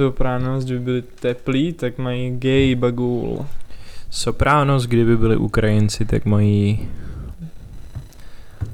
[0.00, 3.46] Sopranos, kdyby byli teplí, tak mají gay bagul.
[4.10, 6.88] Sopranos, kdyby byli Ukrajinci, tak mají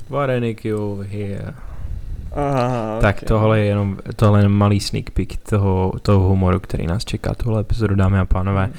[0.08, 1.54] vareniky over here.
[2.32, 3.26] Aha, Tak okay.
[3.26, 7.60] tohle je jenom tohle je malý sneak peek toho, toho humoru, který nás čeká tohle
[7.60, 8.70] epizodu, dámy a pánové.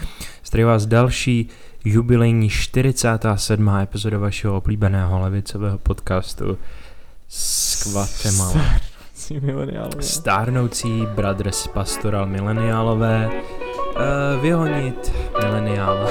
[0.45, 1.49] Zdraví vás další
[1.85, 3.69] jubilejní 47.
[3.69, 6.57] epizoda vašeho oblíbeného levicového podcastu
[7.27, 8.79] s Guatemala.
[9.27, 10.01] Jsi mileniálové.
[10.03, 16.09] Stárnoucí Brothers Pastoral mileniálové uh, vyhonit mileniála.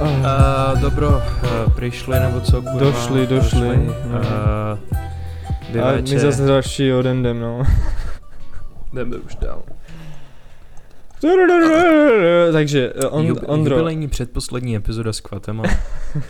[0.00, 2.62] Uh, dobro, uh, přišli nebo co?
[2.62, 3.76] Kurva, Došli, došli.
[3.76, 4.97] Uh,
[5.82, 7.62] a my zase další odendem, no.
[8.92, 9.62] jdeme už dál.
[12.52, 15.62] Takže, eh, on, Jub, Ondro, Jubilejní předposlední epizoda s Kvatem,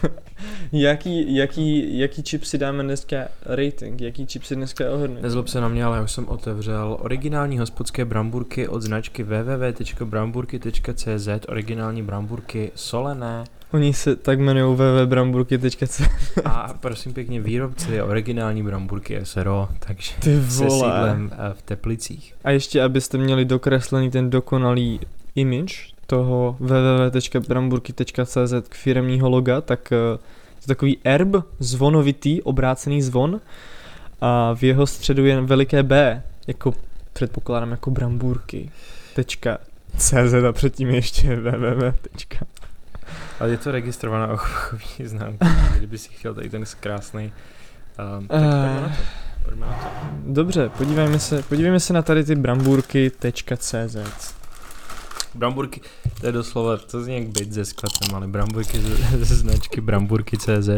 [0.73, 4.01] jaký, jaký, jaký chip si dáme dneska rating?
[4.01, 5.23] Jaký chip si dneska ohodnotíme?
[5.23, 11.29] Nezlob se na mě, ale já už jsem otevřel originální hospodské bramburky od značky www.bramburky.cz
[11.49, 16.03] Originální bramburky solené Oni se tak jmenují www.bramburky.cz
[16.45, 20.71] a prosím pěkně výrobce je originální bramburky SRO, takže Ty se vole.
[20.71, 22.35] sídlem eh, v Teplicích.
[22.45, 25.01] A ještě, abyste měli dokreslený ten dokonalý
[25.35, 33.41] image toho www.bramburky.cz k firmního loga, tak eh, to je takový erb, zvonovitý, obrácený zvon
[34.21, 36.75] a v jeho středu je veliké B, jako
[37.13, 38.71] předpokládám jako bramburky.
[39.15, 39.59] Tečka.
[39.97, 41.93] CZ a předtím ještě www.
[43.41, 47.33] Ale je to registrovaná obchodní známka, kdyby si chtěl tady ten krásný.
[48.19, 49.03] Um, tak pojďme na to.
[49.45, 49.89] Pojďme na to.
[50.27, 53.97] Dobře, podívejme se, podívejme se na tady ty bramburky.cz.
[55.35, 55.81] Bramburky,
[56.21, 60.69] to je doslova, to zní jak byt ze sklepem, ale bramburky ze, ze značky bramburky.cz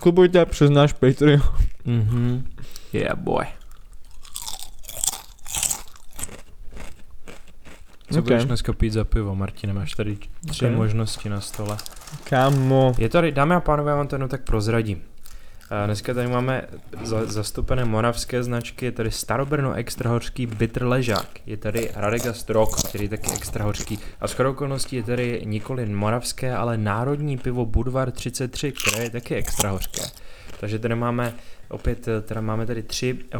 [0.00, 1.40] Kupujte přes náš Patreon.
[1.84, 2.46] Mhm.
[2.92, 3.44] Yeah boy.
[8.12, 8.24] Co Ok.
[8.24, 9.72] budeš dneska pít za pivo, Martine?
[9.72, 10.18] Máš tady
[10.48, 10.72] tři Ok.
[10.72, 11.76] možnosti na stole.
[12.24, 12.94] Kámo.
[12.98, 15.02] Je tady, dámy a pánové, já vám to jenom tak prozradím.
[15.70, 16.62] A dneska tady máme
[17.02, 22.88] za, zastupené moravské značky, je tady Starobrno extra hořký bitter ležák, je tady Radegast Rock,
[22.88, 27.66] který je taky extra hořký a shodou okolností je tady nikoli moravské, ale národní pivo
[27.66, 30.02] Budvar 33, které je taky extra hořké.
[30.60, 31.34] Takže tady máme
[31.68, 33.38] opět, eh, teda máme tady tři eh,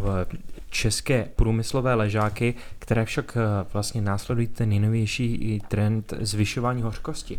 [0.70, 7.38] české průmyslové ležáky, které však eh, vlastně následují ten nejnovější trend zvyšování hořkosti.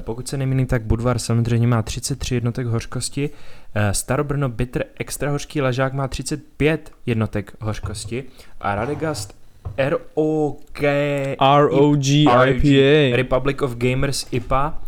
[0.00, 3.30] Pokud se nemýlím, tak Budvar samozřejmě má 33 jednotek hořkosti,
[3.92, 8.24] Starobrno Bitter extra hořký ležák má 35 jednotek hořkosti
[8.60, 9.34] a Radegast
[9.78, 10.60] ROG
[11.40, 13.16] ROG IPA.
[13.16, 14.82] Republic of Gamers IPA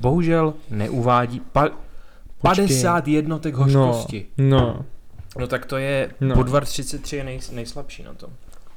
[0.00, 1.70] bohužel neuvádí pa-
[2.42, 4.26] 50 jednotek hořkosti.
[4.38, 4.84] No, no.
[5.38, 6.28] No tak to je, No.
[6.28, 6.34] no.
[6.34, 8.30] Budvar 33 je nej, nejslabší na tom.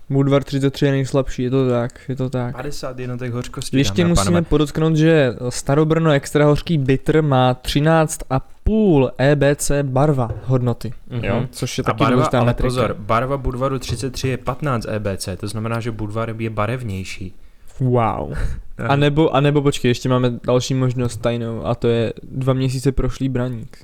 [0.10, 2.56] Budvar 33 je nejslabší, je to tak, je to tak.
[2.56, 4.42] 50 jednotek hořkosti, Ještě musíme pánové.
[4.42, 11.24] podotknout, že Starobrno extra hořký bitter má 13,5 EBC barva hodnoty, Mhm.
[11.26, 11.46] jo?
[11.52, 12.68] Což je A taky barva, důležitá ale metrika.
[12.68, 17.34] pozor, barva Budvaru 33 je 15 EBC, to znamená, že Budvar je barevnější.
[17.80, 18.34] Wow.
[18.88, 22.92] A nebo, a nebo počkej, ještě máme další možnost tajnou a to je dva měsíce
[22.92, 23.78] prošlý braník.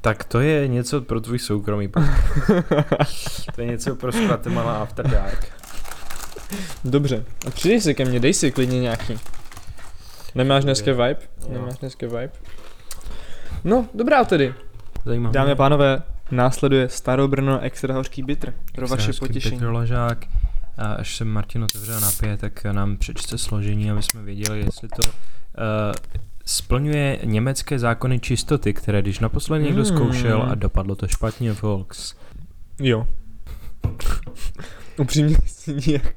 [0.00, 1.88] Tak to je něco pro tvůj soukromý
[3.54, 5.52] to je něco pro Guatemala After Dark.
[6.84, 9.18] Dobře, a přidej si ke mně, dej si klidně nějaký.
[10.34, 11.16] Nemáš dneska vibe?
[11.42, 11.48] Jo.
[11.52, 12.30] Nemáš dneska vibe?
[13.64, 14.54] No, dobrá tedy.
[15.04, 15.32] Zajímavé.
[15.32, 18.54] Dámy a pánové, následuje Starobrno extra hořký bitter.
[18.74, 19.56] Pro vaše Extra hezký potěšení.
[19.56, 20.18] Petroložák.
[20.78, 24.88] A až se Martin otevře a napije, tak nám přečte složení, aby jsme věděli, jestli
[24.88, 25.12] to uh,
[26.46, 29.96] splňuje německé zákony čistoty, které když naposledy někdo Hmm.
[29.96, 32.14] zkoušel a dopadlo to špatně, Volks.
[32.80, 33.06] Jo.
[34.98, 36.14] Upřímně si nijak,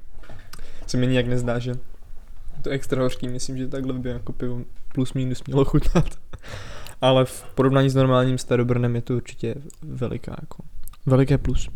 [0.88, 1.74] se mi nijak nezdá, že
[2.62, 4.62] to extra hořký, myslím, že takhle by jako pivo
[4.94, 6.06] plus minus mělo chutnat.
[7.02, 10.64] Ale v porovnání s normálním starobrnem je to určitě veliká jako,
[11.06, 11.70] veliké plus.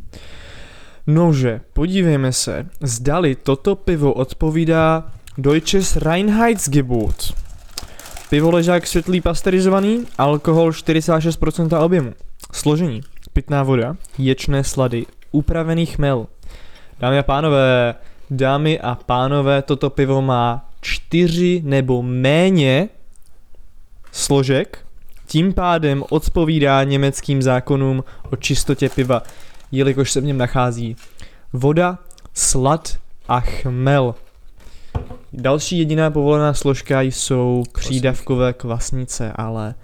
[1.07, 7.33] Nože, podívejme se, zdali toto pivo odpovídá Deutsches Reinheitsgebot.
[8.29, 12.13] Pivo ležák světlý pasterizovaný, alkohol 46% objemu.
[12.51, 13.01] Složení.
[13.33, 16.27] Pitná voda, ječné slady, upravený chmel.
[16.99, 17.95] Dámy a pánové,
[18.29, 22.89] dámy a pánové, toto pivo má čtyři nebo méně
[24.11, 24.85] složek,
[25.27, 29.23] tím pádem odpovídá německým zákonům o čistotě piva,
[29.71, 30.95] jelikož se v něm nachází
[31.53, 31.97] voda,
[32.33, 32.97] slad
[33.27, 34.15] a chmel.
[35.33, 39.75] Další jediná povolená složka jsou přídavkové kvasnice, ale,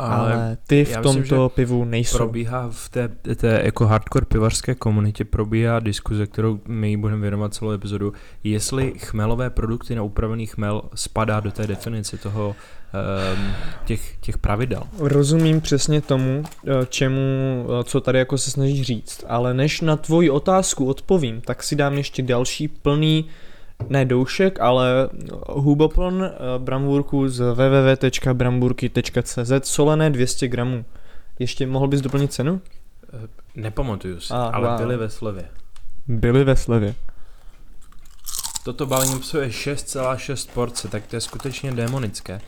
[0.00, 2.16] ale, ale ty v tomto myslím, pivu nejsou.
[2.16, 7.70] Probíhá v té, té jako hardcore pivařské komunitě probíhá diskuze, kterou my budeme věnovat celou
[7.70, 8.12] epizodu,
[8.44, 13.52] jestli chmelové produkty na upravený chmel spadá do té definice toho um,
[13.84, 14.82] těch, těch pravidel.
[14.98, 17.20] Rozumím přesně tomu, eh, čemu,
[17.80, 21.76] eh, co tady jako se snažíš říct, ale než na tvoji otázku odpovím, tak si
[21.76, 23.28] dám ještě další plný
[23.88, 25.08] ne doušek, ale
[25.48, 30.84] hubopln eh, bramburku z www.bramburky.cz solené 200 gramů.
[31.38, 32.60] Ještě mohl bys doplnit cenu?
[33.14, 34.78] Eh, Nepamatuju si, Ah, ale wow.
[34.78, 35.44] byly ve slevě.
[36.08, 36.94] Byly ve slevě.
[38.64, 42.40] Toto balení obsahuje 6,6 porce, tak to je skutečně démonické.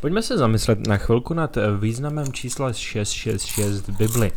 [0.00, 4.32] Pojďme se zamyslet na chvilku nad eh, významem čísla 666 v Bibli.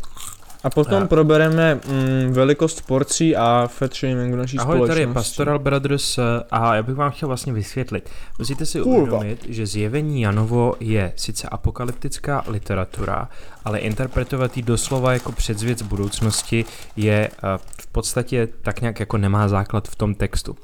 [0.63, 4.89] A potom A- probereme mm, velikost porcí a fat shaming v naší Ahoj, společnosti.
[4.89, 6.21] tady je Pastoral Brothers eh,
[6.51, 8.09] a já bych vám chtěl vlastně vysvětlit.
[8.39, 8.97] Musíte si Kurva.
[9.17, 13.29] uvědomit, že zjevení Janovo je sice apokalyptická literatura,
[13.65, 16.65] ale interpretovat ji doslova jako předzvěc budoucnosti
[16.95, 20.55] je eh, v podstatě tak nějak jako nemá základ v tom textu.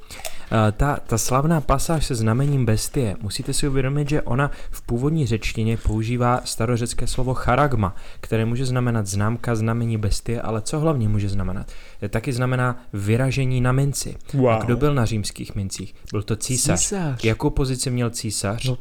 [0.52, 5.26] Eh, Ta, ta slavná pasáž se znamením bestie, musíte si uvědomit, že ona v původní
[5.28, 11.30] řečtině používá starořecké slovo charagma, které může znamenat známka znamení bestie, ale co hlavně může
[11.30, 11.72] znamenat?
[12.02, 14.16] Je taky znamená vyražení na minci.
[14.34, 14.50] Wow.
[14.50, 15.96] A kdo byl na římských mincích?
[16.12, 16.80] Byl to císař.
[16.80, 17.24] Císař.
[17.24, 18.68] Jakou pozici měl císař?
[18.68, 18.78] No,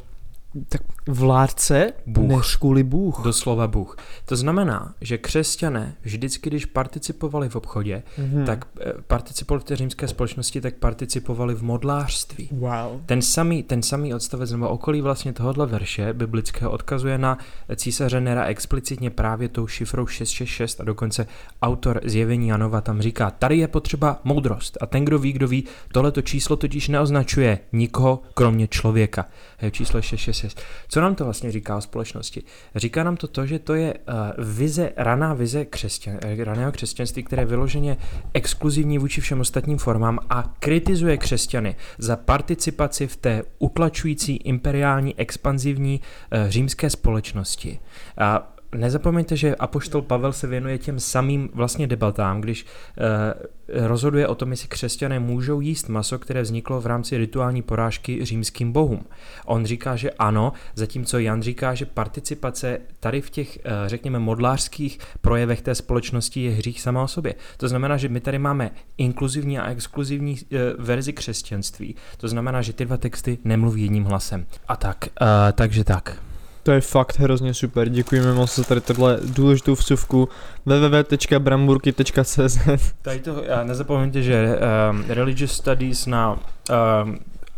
[0.69, 2.27] Tak vládce, Bůh.
[2.37, 3.21] než kvůli Bůh.
[3.23, 3.97] Doslova Bůh.
[4.25, 8.45] To znamená, že křesťané vždycky, když participovali v obchodě, Mhm.
[8.45, 12.49] tak eh, participovali v té římské společnosti, tak participovali v modlářství.
[12.51, 13.01] Wow.
[13.05, 17.37] Ten samý, ten samý odstavec nebo okolí vlastně tohohle verše biblického odkazuje na
[17.75, 21.27] císaře Nera explicitně právě tou šifrou 666 a dokonce
[21.61, 25.63] autor zjevení Janova tam říká, tady je potřeba moudrost a ten, kdo ví, kdo ví,
[25.93, 29.25] tohleto číslo totiž neoznačuje nikoho kromě člověka.
[29.61, 30.46] Je číslo 666.
[30.87, 32.43] Co nám to vlastně říká o společnosti?
[32.75, 37.23] Říká nám to to, že to je uh, vize, raná vize křesťan, eh, raného křesťanství,
[37.23, 37.97] které je vyloženě
[38.33, 46.01] exkluzivní vůči všem ostatním formám a kritizuje křesťany za participaci v té utlačující imperiální expanzivní
[46.01, 47.79] uh, římské společnosti.
[48.17, 52.65] A Nezapomeňte, že apoštol Pavel se věnuje těm samým vlastně debatám, když
[52.97, 58.25] eh, rozhoduje o tom, jestli křesťané můžou jíst maso, které vzniklo v rámci rituální porážky
[58.25, 59.05] římským bohům.
[59.45, 64.99] On říká, že ano, zatímco Jan říká, že participace tady v těch, eh, řekněme, modlářských
[65.21, 67.35] projevech té společnosti je hřích sama o sobě.
[67.57, 71.95] To znamená, že my tady máme inkluzivní a exkluzivní eh, verzi křesťanství.
[72.17, 74.45] To znamená, že ty dva texty nemluví jedním hlasem.
[74.67, 76.27] A tak, uh, takže tak.
[76.67, 80.29] To je fakt hrozně super, děkujeme moc za tady tohle důležitou vsuvku
[80.65, 82.57] www.bramburky.cz
[83.01, 84.59] Tady to, nezapomeňte, že
[84.91, 86.39] um, Religious Studies na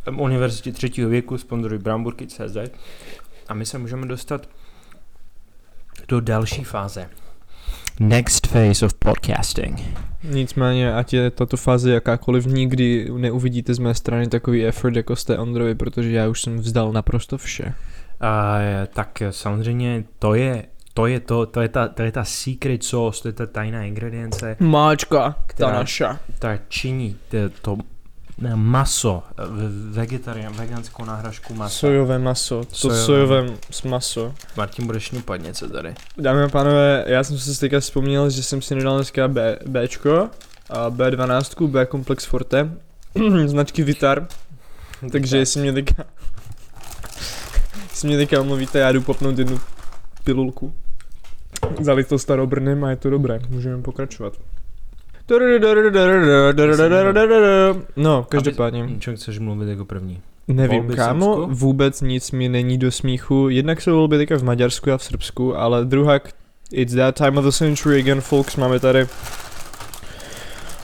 [0.08, 2.58] um, Univerzitě třetího věku sponzorují Bramburky.cz
[3.48, 4.50] a my se můžeme dostat
[6.08, 7.10] do další fáze.
[8.00, 9.82] Next phase of podcasting.
[10.24, 15.38] Nicméně, ať je tato fáze jakákoliv, nikdy neuvidíte z mé strany takový effort, jako jste
[15.38, 17.74] Ondrovi, protože já už jsem vzdal naprosto vše.
[18.22, 18.58] A,
[18.94, 23.22] tak samozřejmě to je to je to, to je ta, to je ta secret sauce,
[23.22, 26.20] to je ta tajná ingredience, Máčka, Která- ta naša.
[26.40, 27.78] ta činí to, to
[28.56, 31.76] maso, ve- vegetarián, veganskou náhražku masa.
[31.80, 33.06] Sojové maso, to Sojové.
[33.06, 33.46] sojové,
[33.86, 34.34] maso.
[34.58, 35.94] Martin, budeš šňupat něco tady.
[36.18, 40.30] Dámy a pánové, já jsem si teďka vzpomněl, že jsem si nedal dneska B, Bčko,
[40.70, 42.70] a B12, B Complex Forte,
[43.46, 44.28] značky Vitar,
[45.12, 46.04] takže jestli mě teďka,
[48.00, 49.60] jestli mě teďka omluvíte, já jdu popnout jednu
[50.24, 50.74] pilulku.
[51.80, 54.34] Zali to starobrnem a je to dobré, můžeme pokračovat.
[57.96, 58.90] No, každopádně.
[59.00, 60.22] Čem chceš mluvit jako první?
[60.48, 61.56] Nevím, Volby kámo, Srbsku?
[61.56, 63.50] vůbec nic mi není do smíchu.
[63.50, 66.20] Jednak jsou volby teďka v Maďarsku a v Srbsku, ale druhá,
[66.72, 69.08] it's that time of the century again, folks, máme tady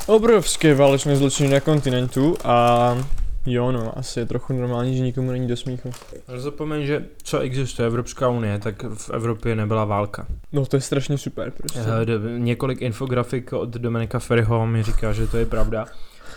[0.05, 2.98] obrovské válečné zločiny na kontinentu a
[3.45, 5.91] jo no, asi je trochu normální, že nikomu není do smíchu.
[6.37, 10.27] Zapomeň, že co existuje Evropská unie, tak v Evropě nebyla válka.
[10.51, 11.79] No to je strašně super prostě.
[12.05, 15.85] D- Několik infografik od Dominika Ferryho mi říká, že to je pravda.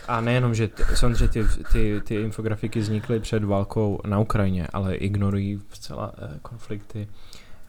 [0.08, 4.94] A nejenom, že t- samozřejmě ty, ty, ty infografiky vznikly před válkou na Ukrajině, ale
[4.94, 7.08] ignorují zcela eh, konflikty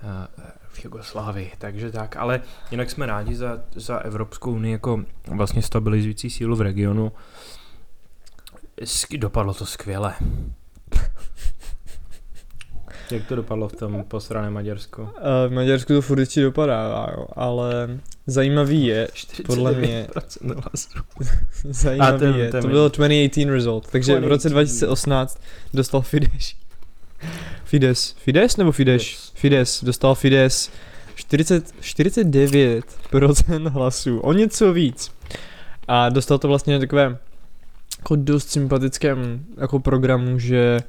[0.03, 0.27] eh,
[0.69, 1.51] v Jugoslávii.
[1.57, 2.41] Takže tak, ale
[2.71, 7.11] jinak jsme rádi za, za Evropskou unii jako vlastně stabilizující sílu v regionu.
[9.17, 10.13] Dopadlo to skvěle.
[13.11, 15.01] Jak to dopadlo v tom posraném Maďarsku?
[15.01, 15.09] Uh,
[15.47, 19.07] v Maďarsku to furt ještě dopadá, jo, ale zajímavý je,
[19.45, 20.89] podle mě, 49% hlasů.
[21.63, 25.33] zajímavý A ten- je, ten to bylo 2018 result, takže v roce 2018.
[25.33, 25.41] 2018
[25.73, 26.55] dostal Fidesz.
[27.63, 29.31] Fidesz, Fidesz nebo Fidesz?
[29.35, 30.71] Fidesz, dostal Fidesz
[31.15, 35.11] 40, 49% hlasů, o něco víc.
[35.87, 37.17] A dostal to vlastně na takové
[37.99, 40.79] jako dost sympatickém jako programu, že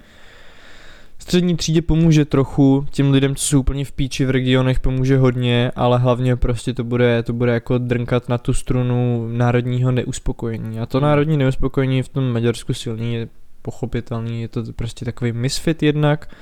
[1.19, 5.73] střední třídě pomůže trochu, těm lidem, co jsou úplně v píči v regionech, pomůže hodně,
[5.77, 10.81] ale hlavně prostě to bude, to bude jako drnkat na tu strunu národního neuspokojení.
[10.81, 11.09] A to Hmm.
[11.09, 13.29] národní neuspokojení je v tom Maďarsku silný, je
[13.63, 16.35] pochopitelný, je to prostě takový misfit jednak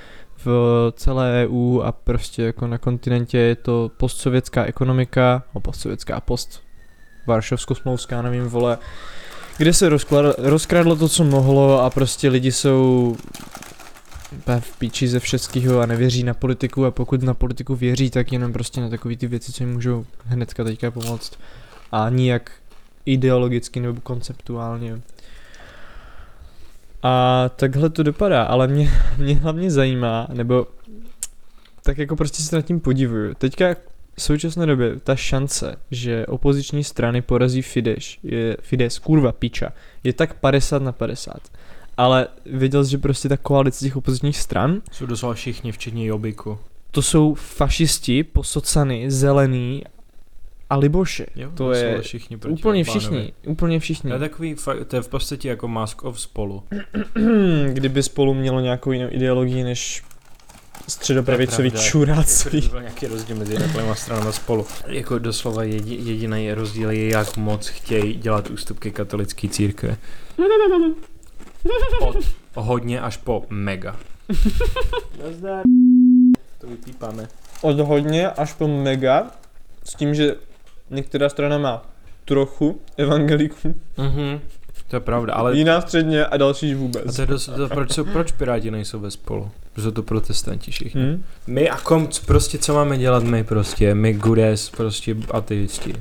[0.45, 6.63] v celé EU a prostě jako na kontinentě je to postsovětská ekonomika, no postsovětská post
[7.27, 8.79] varšavsko-smlouvská, nevím, vole,
[9.59, 13.17] kde se rozklad, rozkradlo to, co mohlo a prostě lidi jsou
[14.61, 18.53] v píči ze všeckého a nevěří na politiku a pokud na politiku věří, tak jenom
[18.53, 21.39] prostě na takové ty věci, co jim můžou hnedka teďka pomoct
[21.93, 22.53] a nijak
[23.07, 25.01] ideologicky nebo konceptuálně.
[27.03, 30.67] A takhle to dopadá, ale mě, mě hlavně zajímá, nebo
[31.83, 33.35] tak jako prostě se nad tím podivuju.
[33.35, 33.77] Teďka
[34.19, 39.73] v současné době ta šance, že opoziční strany porazí Fidesz, je Fidesz, kurva, piča,
[40.05, 41.37] je tak 50 na 50.
[41.97, 46.59] Ale věděl jsi, že prostě ta koalice těch opozičních stran, Jsou doslova všichni, včetně Jobiku.
[46.91, 49.83] to jsou fašisti, posocany, zelený
[50.71, 51.27] a liboše.
[51.37, 53.01] Jo, To je všichni proti Úplně Orbánovi.
[53.01, 54.11] všichni, úplně všichni.
[54.11, 54.57] To je takový,
[54.89, 56.63] to je v podstatě jako mask of spolu.
[57.73, 60.03] Kdyby spolu mělo nějakou jinou ideologii než
[60.89, 61.91] středopravicoví To je pravda.
[61.91, 62.69] čuráctví.
[62.71, 64.67] Byl nějaký rozdíl mezi jednotlivými stranami spolu.
[64.87, 69.97] Jako doslova jedi, jediný rozdíl je, jak moc chtějí dělat ústupky katolické církve.
[72.01, 72.17] Od
[72.55, 73.97] hodně až po mega.
[75.25, 75.63] Nazdar.
[76.59, 77.29] To vypípáme.
[77.63, 79.31] Od hodně až po mega,
[79.85, 80.35] s tím, že
[80.91, 81.87] některá strana má
[82.25, 84.41] trochu evangeliků, Mhm.
[84.89, 87.17] To je pravda, ale jiná středně a další a vůbec.
[87.17, 89.51] to je dost, to, proč, jsou, proč Piráti nejsou ve spolu?
[89.73, 91.03] Protože jsou to protestanti všichni.
[91.03, 91.25] Hm?
[91.47, 95.95] My a kom, co- prostě co máme dělat my prostě, my goodies, prostě ateisti.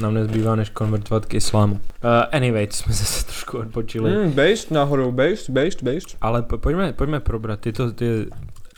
[0.00, 1.74] Nám nezbývá než konvertovat k islámu.
[1.74, 1.80] Uh,
[2.32, 4.10] anyway, jsme zase trošku odbočili.
[4.10, 6.16] Hm, based nahoru, based, based, based.
[6.20, 8.26] Ale po, pojďme, pojďme probrat tyto, ty,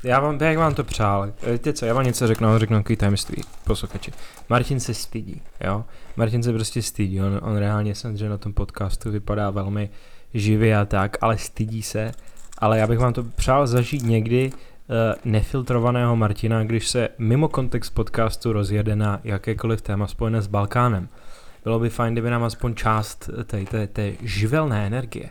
[0.05, 1.33] já vám, jak vám to přál.
[1.53, 4.13] Víte co, já vám něco řeknu, řeknu takový tajemství, posluchači.
[4.49, 5.85] Martin se stydí, jo.
[6.17, 9.91] Martin se prostě stydí, on, on reálně samozřejmě na tom podcastu vypadá velmi
[10.35, 12.13] živě a tak, ale stydí se.
[12.59, 17.95] Ale já bych vám to přál zažít někdy uh, nefiltrovaného Martina, když se mimo kontext
[17.95, 21.09] podcastu rozjede na jakékoliv téma spojené s Balkánem.
[21.65, 25.31] Bylo by fajn, kdyby nám aspoň část té, té, té živelné energie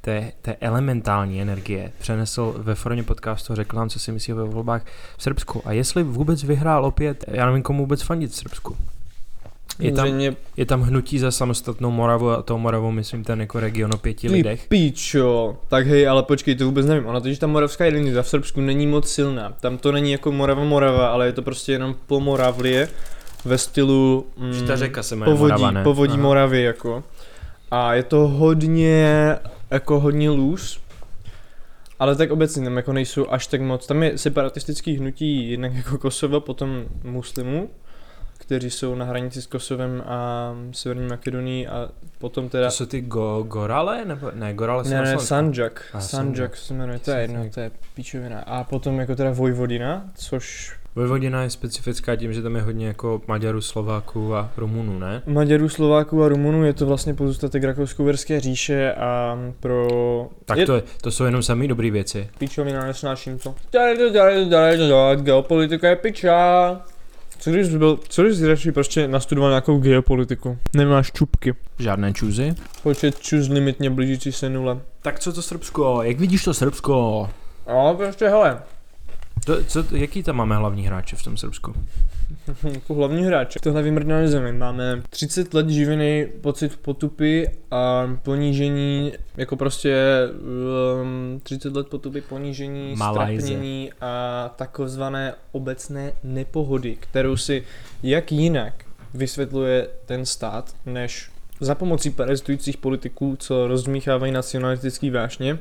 [0.00, 4.46] té, té elementální energie přenesl ve formě podcastu a řekl nám, co si myslí o
[4.46, 4.82] volbách
[5.16, 5.62] v Srbsku.
[5.64, 8.76] A jestli vůbec vyhrál opět, já nevím, komu vůbec fandit v Srbsku.
[9.78, 13.60] Je tam, Zřejmě je tam hnutí za samostatnou Moravu a tou Moravou myslím ten jako
[13.60, 14.66] region o pěti Ty lidech.
[14.68, 18.60] píčo, tak hej, ale počkej, to vůbec nevím, ona totiž ta moravská identita v Srbsku
[18.60, 22.88] není moc silná, tam to není jako Morava Morava, ale je to prostě jenom Pomoravlie
[23.44, 25.82] ve stylu mm, Že ta řeka se jmenuje povodí, Morava, ne?
[25.82, 26.22] povodí Aha.
[26.22, 27.04] Moravy jako.
[27.70, 29.36] A je to hodně,
[29.70, 30.80] jako hodně lůz,
[31.98, 35.98] ale tak obecně tam jako nejsou až tak moc, tam je separatistický hnutí jednak jako
[35.98, 37.70] Kosovo, potom muslimů,
[38.38, 43.00] kteří jsou na hranici s Kosovem a Severní Makedonií a potom teda To jsou ty
[43.00, 44.04] go, Gorale?
[44.04, 45.18] Nebo, ne, Gorale jsou ne, ne.
[45.18, 45.84] Sanjak.
[45.98, 48.40] Sanjak se jmenuje, to je jedno, to je píčovina.
[48.40, 53.20] A potom jako teda Vojvodina, což Vojvodina je specifická tím, že tam je hodně jako
[53.26, 55.22] Maďarů, Slováků a Rumunů, ne?
[55.26, 59.88] Maďarů, Slováků a Rumunů je to vlastně pozůstatek rakousko-uherské říše a pro...
[60.44, 62.28] Tak je to, je, to jsou jenom samý dobrý věci.
[62.38, 63.54] Píčovina, nesnáším to.
[65.16, 66.80] Geopolitika je piča.
[67.38, 70.58] Co když byl, co když jsi radši prostě nastudoval nějakou geopolitiku?
[70.76, 71.54] Nemáš čupky.
[71.78, 72.54] Žádné čůzy.
[72.82, 74.78] Počet čus limitně blížící se nule.
[75.02, 76.02] Tak co to Srbsko?
[76.02, 77.28] Jak vidíš to Srbsko?
[77.68, 78.58] No, prostě hele,
[79.44, 81.74] To, co, jaký tam máme hlavní hráče v tom Srbsku?
[82.72, 83.58] jako hlavní hráče.
[83.62, 84.52] Tohle vymrdané zemi.
[84.52, 89.96] Máme 30 let živený pocit potupy a ponížení, jako prostě
[91.02, 93.42] um, 30 let potupy, ponížení, Malajze.
[93.46, 97.64] strapnění a takzvané obecné nepohody, kterou si
[98.02, 101.30] jak jinak vysvětluje ten stát, než
[101.60, 105.58] za pomocí parazitujících politiků, co rozmíchávají nacionalistický vášně,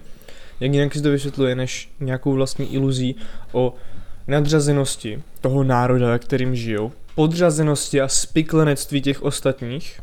[0.59, 3.15] jak jinak si to vysvětluje, než nějakou vlastní iluzí
[3.51, 3.73] o
[4.27, 9.99] nadřazenosti toho národa, ve kterým žijou, podřazenosti a spiklenectví těch ostatních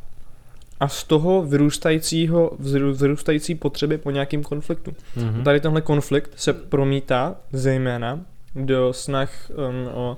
[0.81, 2.51] a z toho vyrůstajícího,
[2.99, 4.95] vyrůstající potřeby po nějakém konfliktu.
[5.17, 5.45] Mhm.
[5.45, 8.21] Tady tenhle konflikt se promítá zejména
[8.55, 10.17] do snah um, o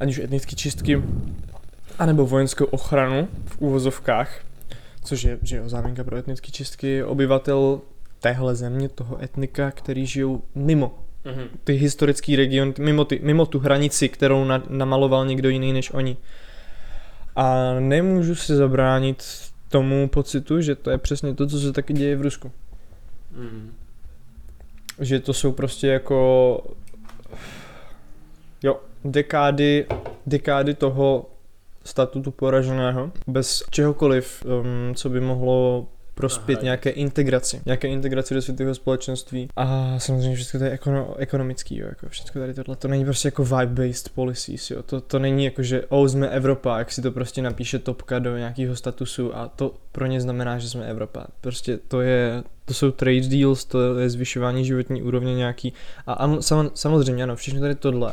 [0.00, 1.02] ať už etnické čistky,
[1.98, 4.40] anebo vojenskou ochranu v úvozovkách,
[5.04, 7.80] což je že jo, záminka pro etnické čistky obyvatel
[8.20, 11.48] téhle země, toho etnika, který žijou mimo Mhm.
[11.64, 16.16] ty historický region, mimo, ty, mimo tu hranici, kterou na, namaloval někdo jiný než oni.
[17.36, 19.24] A nemůžu si zabránit
[19.68, 22.52] tomu pocitu, že to je přesně to, co se taky děje v Rusku.
[23.36, 23.74] Mhm.
[24.98, 26.60] Že to jsou prostě jako
[28.62, 29.86] jo, dekády,
[30.26, 31.26] dekády toho
[31.84, 35.86] statutu poraženého, bez čehokoliv, um, co by mohlo
[36.20, 39.48] prospět nějaké integraci, nějaké integraci do světového společenství.
[39.56, 43.28] A samozřejmě všechno to je ekono, ekonomický, jo, jako všechno tady tohle, to není prostě
[43.28, 47.12] jako vibe-based policies, jo, to, to není jako, že oh, jsme Evropa, jak si to
[47.12, 51.26] prostě napíše topka do nějakého statusu a to pro ně znamená, že jsme Evropa.
[51.40, 55.72] Prostě to je, to jsou trade deals, to je zvyšování životní úrovně nějaký
[56.06, 58.12] a sam, samozřejmě ano, všechno tady tohle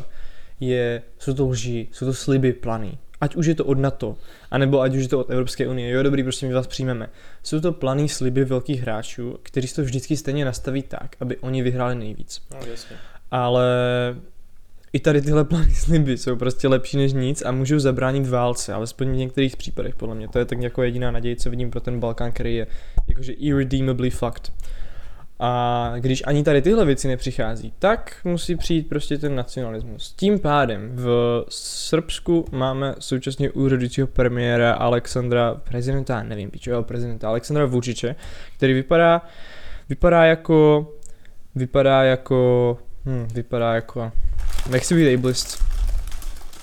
[0.59, 2.97] je, jsou to lži, jsou to sliby planý.
[3.21, 4.15] Ať už je to od NATO,
[4.51, 5.91] anebo ať už je to od Evropské unie.
[5.91, 7.09] Jo, dobrý, prostě my vás přijmeme.
[7.43, 11.95] Jsou to planý sliby velkých hráčů, kteří to vždycky stejně nastaví tak, aby oni vyhráli
[11.95, 12.41] nejvíc.
[12.51, 12.95] No, jasně.
[13.31, 13.65] Ale
[14.93, 19.11] i tady tyhle planý sliby jsou prostě lepší než nic a můžou zabránit válce, alespoň
[19.11, 20.27] v některých případech, podle mě.
[20.27, 22.67] To je tak jako jediná naděje, co vidím pro ten Balkán, který je
[23.07, 24.51] jakože irredeemably fucked.
[25.39, 30.13] A když ani tady tyhle věci nepřichází, tak musí přijít prostě ten nacionalismus.
[30.13, 38.15] Tím pádem v Srbsku máme současně úřadujícího premiéra Alexandra, prezidenta, nevím, pičového prezidenta Alexandra Vučiče,
[38.57, 39.21] který vypadá,
[39.89, 40.87] vypadá jako,
[41.55, 44.11] vypadá jako, hm, vypadá jako,
[44.69, 45.63] nechci být ableist,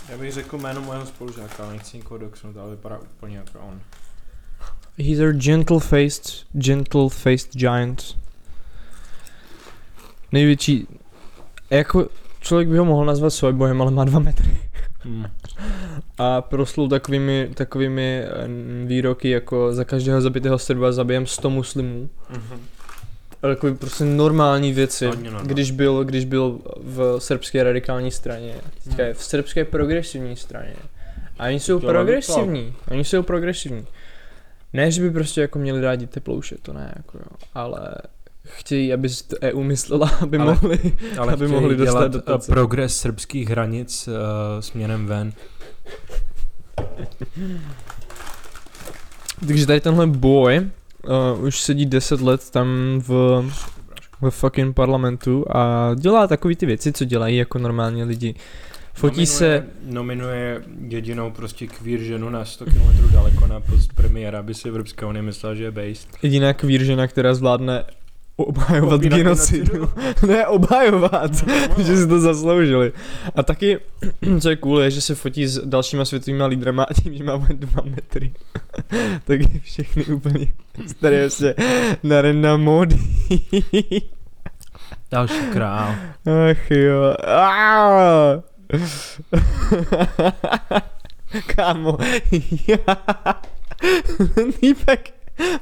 [0.09, 3.81] Já bych řekl jméno mého spolužáka, ale nechci nikoho doksnout, ale vypadá úplně jako on.
[4.99, 8.24] He's a gentle-faced, gentle-faced giant.
[10.35, 10.87] Největší,
[11.71, 12.09] jako
[12.41, 14.57] člověk by ho mohl nazvat soyboyem, ale má dva metry.
[15.01, 15.25] Hmm.
[16.19, 18.49] A proslul takovými, takovými eh,
[18.87, 22.09] výroky jako za každého zabitého Srba zabijem 100 muslimů.
[22.31, 22.61] Mhm.
[23.43, 25.49] Ale Takové prostě normální věci, normální.
[25.49, 29.09] když byl, když byl v srbské radikální straně, teďka Hmm.
[29.09, 30.75] je v srbské progresivní straně.
[31.39, 33.87] A oni jsou To progresivní, oni jsou progresivní.
[34.73, 37.95] Ne, že by prostě jako měli rádi teplouše, to ne, jako jo, ale
[38.45, 40.79] chtějí, aby si to EU myslela, aby Ale- mohli,
[41.19, 42.53] Ale Aby mohli dostat dělat dotace.
[42.53, 44.15] eh, progres srbských hranic uh,
[44.61, 45.33] směrem ven.
[49.47, 50.71] takže tady tenhle boj
[51.37, 52.67] uh, už sedí 10 let tam
[53.09, 53.43] v,
[54.21, 58.35] ve fucking parlamentu a dělá takový ty věci, co dělají jako normální lidi.
[58.95, 64.39] Fotí nominuje, se, Nominuje jedinou prostě queer ženu na 100 km daleko na post premiéra,
[64.39, 66.09] aby si Evropská unie myslela, že je based.
[66.23, 67.85] jediná kvír žena, která zvládne
[68.37, 69.91] obhajovat Popírat genocidu.
[70.27, 71.31] ne, obhajovat,
[71.79, 72.93] že si to zasloužili.
[73.35, 73.79] A taky,
[74.41, 77.37] co je cool, je, že se fotí s dalšíma světovými lídrama a tím, že má
[77.53, 78.33] dva metry.
[79.25, 80.47] tak je všechny úplně
[80.87, 81.55] staré prostě
[82.33, 82.99] na módy.
[85.11, 85.95] Další král.
[86.51, 87.15] Ach jo.
[91.47, 91.99] Kámo.
[94.35, 95.15] Ten týpek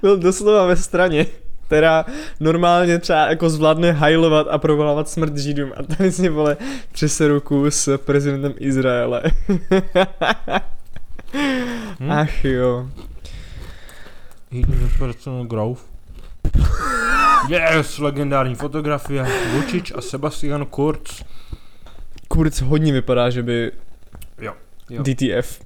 [0.03, 1.27] byl doslova ve straně,
[1.73, 2.05] která
[2.41, 6.57] normálně třeba jako zvládne hajlovat a provolávat smrt židům a tady si vole
[7.29, 9.23] ruku s prezidentem Izraele.
[12.01, 12.11] Hm?
[12.13, 12.89] Ach jo.
[17.49, 19.27] Yes, legendární fotografie.
[19.53, 21.25] Vučič a Sebastian Kurz.
[22.29, 23.73] Kurz hodně vypadá, že by
[24.41, 24.55] Jo.
[24.91, 25.03] Jo.
[25.03, 25.61] DTF.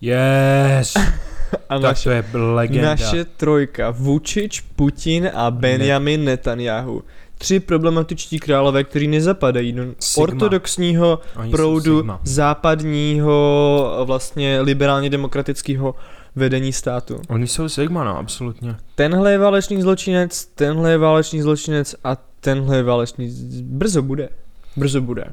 [0.00, 0.94] Yes.
[1.68, 2.88] A tak naše to je legenda.
[2.88, 7.02] Naše trojka, Vučič, Putin a Benjamin Netanyahu.
[7.38, 10.22] Tři problematičtí králové, kteří nezapadají do Sigma.
[10.22, 15.94] ortodoxního Oni proudu západního vlastně liberálně demokratického
[16.36, 17.20] vedení státu.
[17.28, 18.76] Oni jsou Sigma, no, absolutně.
[18.94, 23.30] Tenhle je válečný zločinec, tenhle je válečný zločinec a tenhle je válečný...
[23.30, 24.28] z- Brzo bude.
[24.76, 25.24] Brzo bude.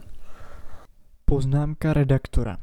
[1.25, 2.57] Poznámka redaktora.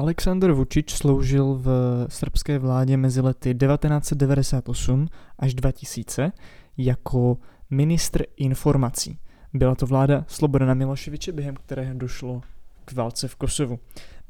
[0.00, 1.68] Aleksandr Vučič sloužil v
[2.08, 5.08] srbské vládě mezi lety 1998
[5.38, 6.32] až 2000
[6.76, 7.38] jako
[7.70, 9.18] ministr informací.
[9.54, 12.40] Byla to vláda Slobodana Miloševiče, během které došlo
[12.84, 13.78] k válce v Kosovu.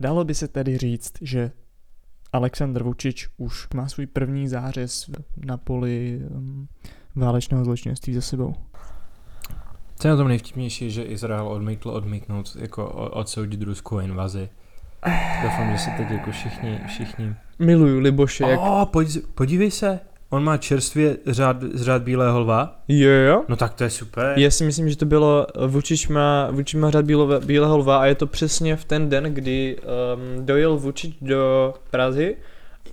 [0.00, 1.52] Dalo by se tedy říct, že
[2.33, 6.68] Aleksandr Vučič už má svůj první zářez na poli um,
[7.16, 8.54] válečného zločinství za sebou.
[9.96, 14.48] Co je na tom nejvtipnější, že Izrael odmítl odmítnout, jako odsoudit ruskou invazi.
[15.42, 17.34] Doufám, že si teď jako všichni, všichni...
[17.58, 22.80] Miluju Liboše, jak O, pojď, podívej se, On má čerstvě řád, řád bílého lva?
[22.88, 23.44] Jo, jo.
[23.48, 24.38] No tak to je super.
[24.38, 28.06] Já si myslím, že to bylo Vučič má, Vučič má řád bílové, bílého lva a
[28.06, 32.36] je to přesně v ten den, kdy um, dojel Vučič do Prahy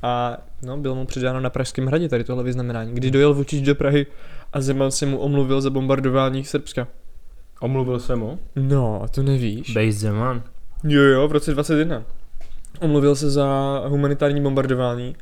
[0.02, 2.94] a no, bylo mu předáno na Pražském hradě tady tohle vyznamenání.
[2.94, 4.06] Kdy dojel Vučič do Prahy
[4.54, 6.88] a Zeman se mu omluvil za bombardování Srbska.
[7.62, 8.40] Omluvil se mu?
[8.56, 9.74] No, a to nevíš.
[9.74, 10.44] Bejt Zeman.
[10.84, 12.04] Jo, jo, v roce 21.
[12.80, 13.48] Omluvil se za
[13.88, 15.16] humanitární bombardování.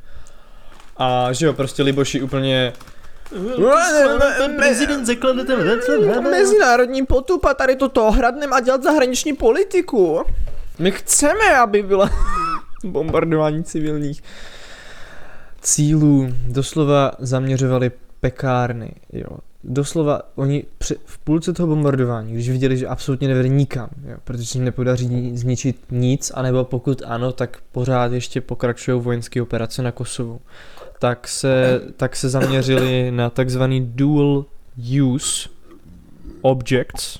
[0.96, 2.72] A že jo, prostě Liboši úplně
[4.56, 10.24] Prezident zakladatel Mezinárodní potup a tady toto hradnem a dělat zahraniční politiku.
[10.78, 12.10] My chceme, aby byla
[12.84, 14.22] bombardování civilních
[15.60, 16.28] cílů.
[16.48, 17.90] Doslova zaměřovali
[18.20, 19.38] pekárny, jo.
[19.68, 24.44] Doslova oni při, v půlce toho bombardování, když viděli, že absolutně nevede nikam, jo, protože
[24.46, 29.92] se jim nepodaří zničit nic, anebo pokud ano, tak pořád ještě pokračují vojenské operace na
[29.92, 30.40] Kosovu
[30.98, 34.44] tak se, tak se zaměřili na takzvaný dual
[35.02, 35.48] use
[36.42, 37.18] objects,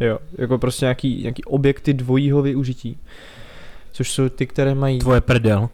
[0.00, 2.98] jo, jako prostě nějaký, nějaký objekty dvojího využití,
[3.92, 5.68] což jsou ty, které mají Tvoje prdel.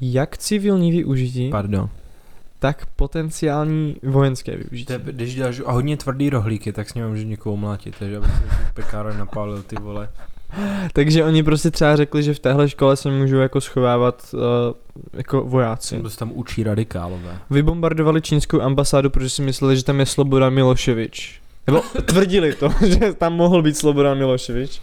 [0.00, 1.88] jak civilní využití, Pardon.
[2.62, 4.84] Tak potenciální vojenské využití.
[4.84, 8.26] Te, když děláš a hodně tvrdý rohlíky, tak s ním můžeš někoho mlátit, takže aby
[8.26, 8.42] se
[8.74, 10.08] pekáren napálil ty vole.
[10.92, 14.40] Takže oni prostě třeba řekli, že v téhle škole se můžou jako schovávat uh,
[15.12, 16.02] jako vojáci.
[16.02, 17.38] To se tam učí radikálové.
[17.50, 21.40] Vybombardovali čínskou ambasádu, protože si mysleli, že tam je Slobodan Miloševič.
[21.66, 24.82] Nebo tvrdili to, že tam mohl být Slobodan Miloševič.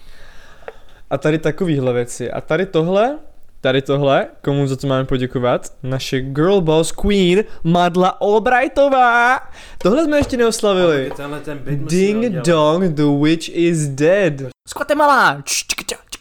[1.10, 2.32] A tady takovýhle věci.
[2.32, 3.18] A tady tohle,
[3.62, 9.40] tady tohle, komu za to máme poděkovat, naše girl boss queen Madla Albrightová.
[9.78, 11.12] Tohle jsme ještě neoslavili.
[11.16, 14.34] Tenhle ten byt Ding dong, the witch is dead.
[14.68, 15.44] Skvatemala!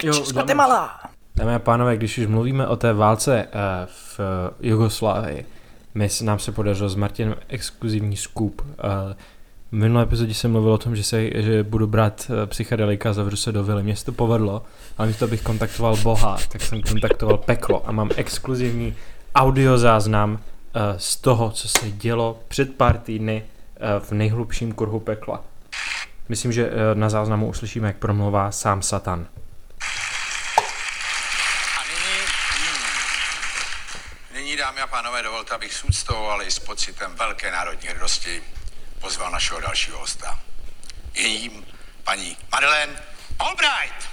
[0.02, 1.00] Jo, Skvatemala!
[1.36, 5.46] Dámy a pánové, když už mluvíme o té válce uh, v uh, Jugoslávii,
[5.94, 8.60] my, nám se podařilo s Martinem exkluzivní scoop.
[8.60, 8.66] Uh,
[9.72, 13.36] v minulé epizodě jsem mluvil o tom, že, se, že budu brát uh, psychedelika zavřu
[13.36, 13.82] se do vily.
[13.82, 14.62] Mně se to povedlo,
[14.98, 18.96] ale místo abych kontaktoval Boha, tak jsem kontaktoval peklo a mám exkluzivní
[19.34, 20.38] audiozáznam uh,
[20.96, 25.44] z toho, co se dělo před pár týdny uh, v nejhlubším kruhu pekla.
[26.28, 29.26] Myslím, že na záznamu uslyšíme, jak promluvá sám Satan.
[34.34, 38.42] Nyní, dámy a pánové, dovolte, abych s úctou, ale i s pocitem velké národní hrdosti
[39.00, 40.40] pozval našeho dalšího hosta.
[41.14, 41.64] Je jím
[42.04, 42.92] paní Madeleine
[43.38, 44.08] Albright.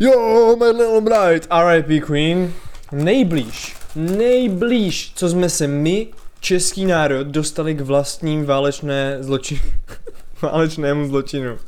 [0.00, 2.00] Jo, Madeleine Albright, R.I.P.
[2.00, 2.54] Queen.
[2.92, 6.06] Nejblíž, nejblíž, co jsme se my,
[6.40, 9.60] český národ, dostali k vlastním válečné zločinu.
[10.42, 11.58] válečnému zločinu.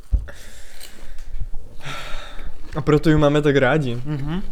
[2.77, 4.03] A proto ji máme tak rádi.
[4.05, 4.43] Mhm.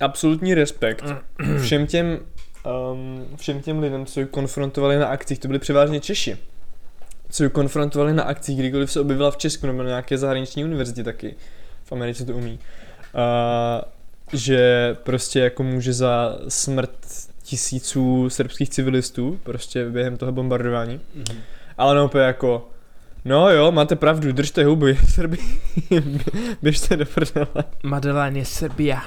[0.00, 1.04] Absolutní respekt
[1.62, 2.18] všem těm,
[2.92, 6.38] um, všem těm lidem, co ji konfrontovali na akcích, to byli převážně Češi.
[7.30, 11.04] Co ji konfrontovali na akcích, kdykoliv se objevila v Česku nebo na nějaké zahraniční univerzitě
[11.04, 11.34] taky.
[11.84, 12.58] V Americe to umí.
[13.14, 13.82] Uh,
[14.32, 16.90] že prostě jako může za smrt
[17.42, 21.00] tisíců srbských civilistů, prostě během toho bombardování.
[21.78, 22.68] Ale no jako,
[23.24, 25.38] no jo, máte pravdu, držte huby, Srbi,
[26.62, 27.64] běžte do prdele.
[27.82, 29.02] Madeleine je Srbia.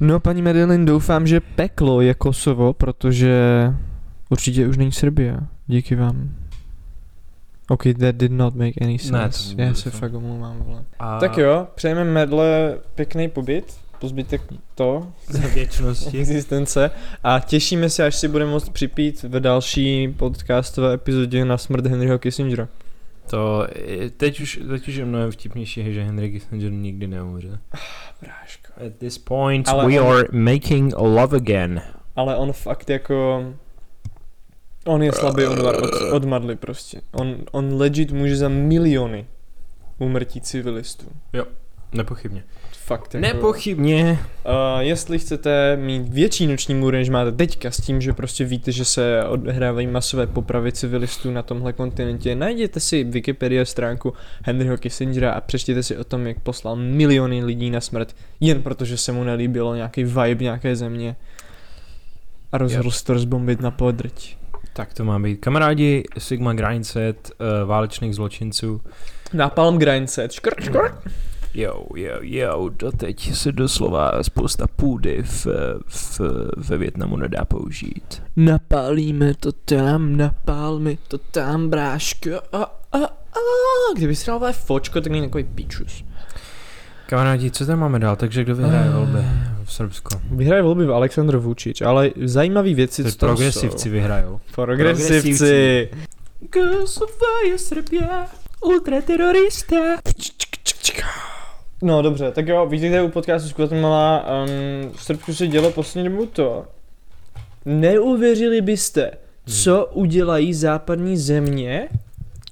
[0.00, 3.36] No, paní Madeline, doufám, že peklo je Kosovo, protože
[4.28, 5.36] určitě už není Srbia.
[5.66, 6.30] Díky vám.
[7.68, 9.54] Ok, that did not make any sense.
[9.56, 10.84] Ne, Já se fakt omlouvám, vole.
[10.98, 14.42] A Tak jo, přejeme Medle pěkný pobyt, po zbytek
[14.74, 16.18] to, Za věčnosti.
[16.18, 16.90] existence
[17.24, 22.18] a těšíme se, až si budeme moct připít v další podcastové epizodě na smrt Henryho
[22.18, 22.68] Kissingera.
[23.30, 27.58] To je- teď už, teď už je mnohem vtipnější, že Henry Kissinger nikdy neumře.
[28.22, 28.61] Bráško.
[28.86, 31.82] At this point Ale we on- are making love again.
[32.16, 33.44] Ale on fakt jako...
[34.86, 37.00] On je slabý od, od, od madly prostě.
[37.12, 39.26] On, on legit může za miliony
[39.98, 41.06] umrtí civilistů.
[41.92, 42.44] Nepochybně.
[42.92, 43.26] Fakt jako...
[43.26, 44.18] Nepochybně.
[44.44, 48.72] Uh, jestli chcete mít větší noční můry, než máte teďka, s tím, že prostě víte,
[48.72, 55.32] že se odehrávají masové popravy civilistů na tomhle kontinentě, najděte si Wikipedia stránku Henryho Kissingera
[55.32, 59.24] a přečtěte si o tom, jak poslal miliony lidí na smrt, jen protože se mu
[59.24, 61.16] nelíbilo nějaký vibe nějaké země
[62.52, 64.36] a rozhodl se to rozbombit na podrť.
[64.72, 65.36] Tak to má být.
[65.36, 68.80] Kamarádi Sigma Grindset, uh, válečných zločinců.
[69.32, 70.94] Napalm grindset, škrt, škrt.
[71.54, 75.46] Jo, jo, jo, doteď se doslova spousta půdy v,
[75.86, 76.20] v,
[76.56, 78.22] ve Větnamu nedá použít.
[78.36, 82.30] Napálíme to tam, napál mi to tam, bráško.
[82.52, 82.62] A,
[82.92, 83.38] a, a.
[83.96, 86.04] Kdyby si dal fočko, tak není takový píčus.
[87.06, 88.16] Kamarádi, co tam máme dál?
[88.16, 88.96] Takže kdo vyhraje Ah.
[88.96, 89.18] volby
[89.64, 90.08] v Srbsku?
[90.30, 93.92] Vyhraje volby v Aleksandr Vučič, ale zajímavý věci, co progresivci jsou.
[93.92, 94.40] vyhrajou.
[94.54, 95.88] Progresivci.
[96.52, 98.26] Kosovo je Srbia,
[98.60, 99.76] ultraterorista.
[101.82, 104.24] No dobře, tak jo, vítejte u podcastu z Guatemala.
[104.26, 106.64] Um, v Srbsku se dělo poslední dobou to.
[107.64, 109.10] Neuvěřili byste,
[109.46, 111.88] co udělají západní země,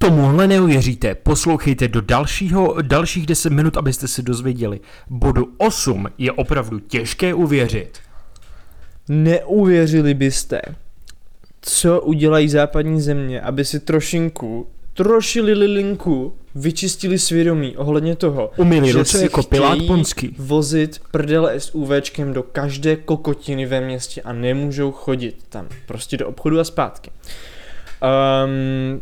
[0.03, 1.15] Tomuhle neuvěříte.
[1.15, 4.81] Poslouchejte do dalšího, dalších 10 minut, abyste se dozvěděli.
[5.11, 7.99] Bodu 8 je opravdu těžké uvěřit.
[9.09, 10.61] neuvěřili byste,
[11.61, 19.05] co udělají západní země, aby si trošinku, trošili lilinku, vyčistili svědomí ohledně toho, Umili že
[19.05, 20.35] si jako Pilát Ponský.
[20.39, 26.61] vozit prdele SUVčkem do každé kokotiny ve městě a nemůžou chodit tam, prostě do obchodu
[26.61, 27.11] a zpátky.
[28.03, 29.01] Um,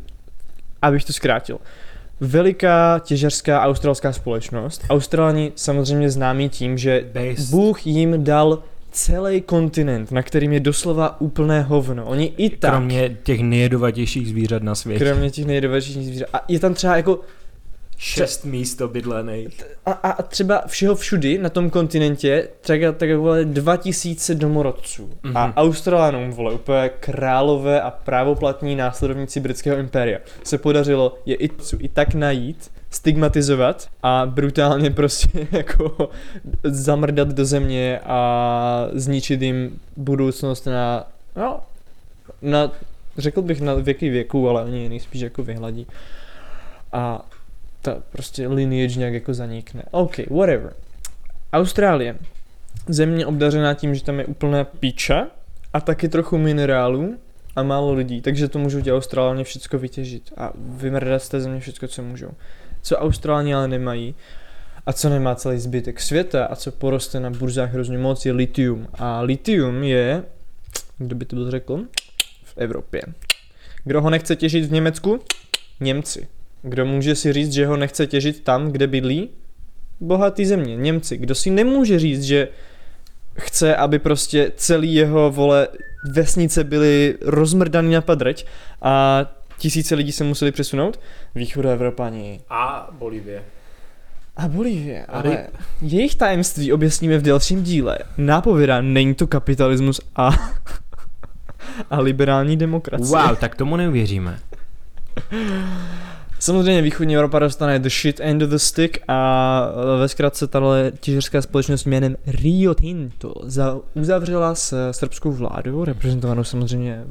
[0.83, 1.59] abych to zkrátil.
[2.21, 4.85] Veliká těžařská australská společnost.
[4.91, 7.51] Australani samozřejmě známí tím, že Based.
[7.51, 12.05] Bůh jim dal celý kontinent, na kterým je doslova úplné hovno.
[12.07, 15.05] Oni i tak, Kromě těch nejjedovatějších zvířat na světě.
[15.05, 16.29] kromě těch nejdovednějších zvířat.
[16.33, 17.21] A je tam třeba jako
[18.01, 19.63] Šest míst obydlených.
[19.87, 25.07] a, a třeba všeho všudy na tom kontinentě tak, tak vole 2000 domorodců.
[25.07, 25.33] Mm-hmm.
[25.35, 25.53] A Mhm.
[25.57, 32.15] Australanům, vole, úplně králové a právoplatní následovníci britského impéria se podařilo je i, i tak
[32.15, 36.11] najít, stigmatizovat a brutálně prostě jako
[36.65, 41.07] zamrdat do země a zničit jim budoucnost na,
[41.37, 41.61] no,
[42.43, 42.71] na,
[43.19, 45.87] řekl bych na věky věku, ale oni je nejspíš jako vyhladí.
[46.93, 47.27] A
[47.89, 49.83] ta prostě lineage nějak jako zanikne.
[49.91, 50.73] OK, whatever.
[51.53, 52.17] Austrálie.
[52.89, 55.27] Země obdařená tím, že tam je úplná píča
[55.73, 57.19] a taky trochu minerálů
[57.57, 61.61] a málo lidí, takže to můžou ti Austrálně všechno vytěžit a vymrdat z té země
[61.61, 62.31] všechno, co můžou.
[62.83, 64.15] Co Austrálně ale nemají
[64.87, 68.89] a co nemá celý zbytek světa a co poroste na burzách hrozně moc je litium.
[68.95, 70.25] A litium je,
[70.99, 71.81] kdo by to byl řekl,
[72.45, 73.03] v Evropě.
[73.85, 75.21] Kdo ho nechce těžit v Německu?
[75.81, 76.29] Němci.
[76.63, 79.31] Kdo může si říct, že ho nechce těžit tam, kde bydlí?
[80.01, 81.17] Bohatý země, Němci.
[81.17, 82.49] Kdo si nemůže říct, že
[83.39, 85.69] chce, aby prostě celý jeho, vole,
[86.13, 88.47] vesnice byly rozmrdaný na padreť
[88.83, 89.25] a
[89.59, 91.01] tisíce lidí se museli přesunout?
[91.35, 92.41] Východoevropani.
[92.51, 93.43] A Bolívie.
[94.37, 95.47] A Bolívie, A ale
[95.83, 97.99] jejich tajemství objasníme v dalším díle.
[98.19, 100.31] Nápověda, není to kapitalismus a,
[101.91, 103.09] a liberální demokracie.
[103.09, 104.39] Wow, tak tomu neuvěříme.
[106.41, 111.43] Samozřejmě východní Evropa dostane the shit end of the stick a ve zkratce tahle těžerská
[111.43, 117.05] společnost jménem Rio Tinto za, uzavřela s srbskou vládou, reprezentovanou samozřejmě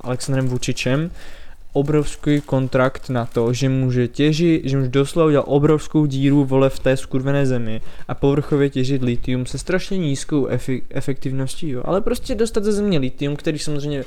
[0.00, 1.10] Alexandrem Vučičem,
[1.72, 6.78] obrovský kontrakt na to, že může těžit, že může doslova udělat obrovskou díru vole v
[6.78, 11.82] té skurvené zemi a povrchově těžit litium se strašně nízkou efi- efektivností, jo.
[11.84, 14.04] ale prostě dostat ze země litium, který samozřejmě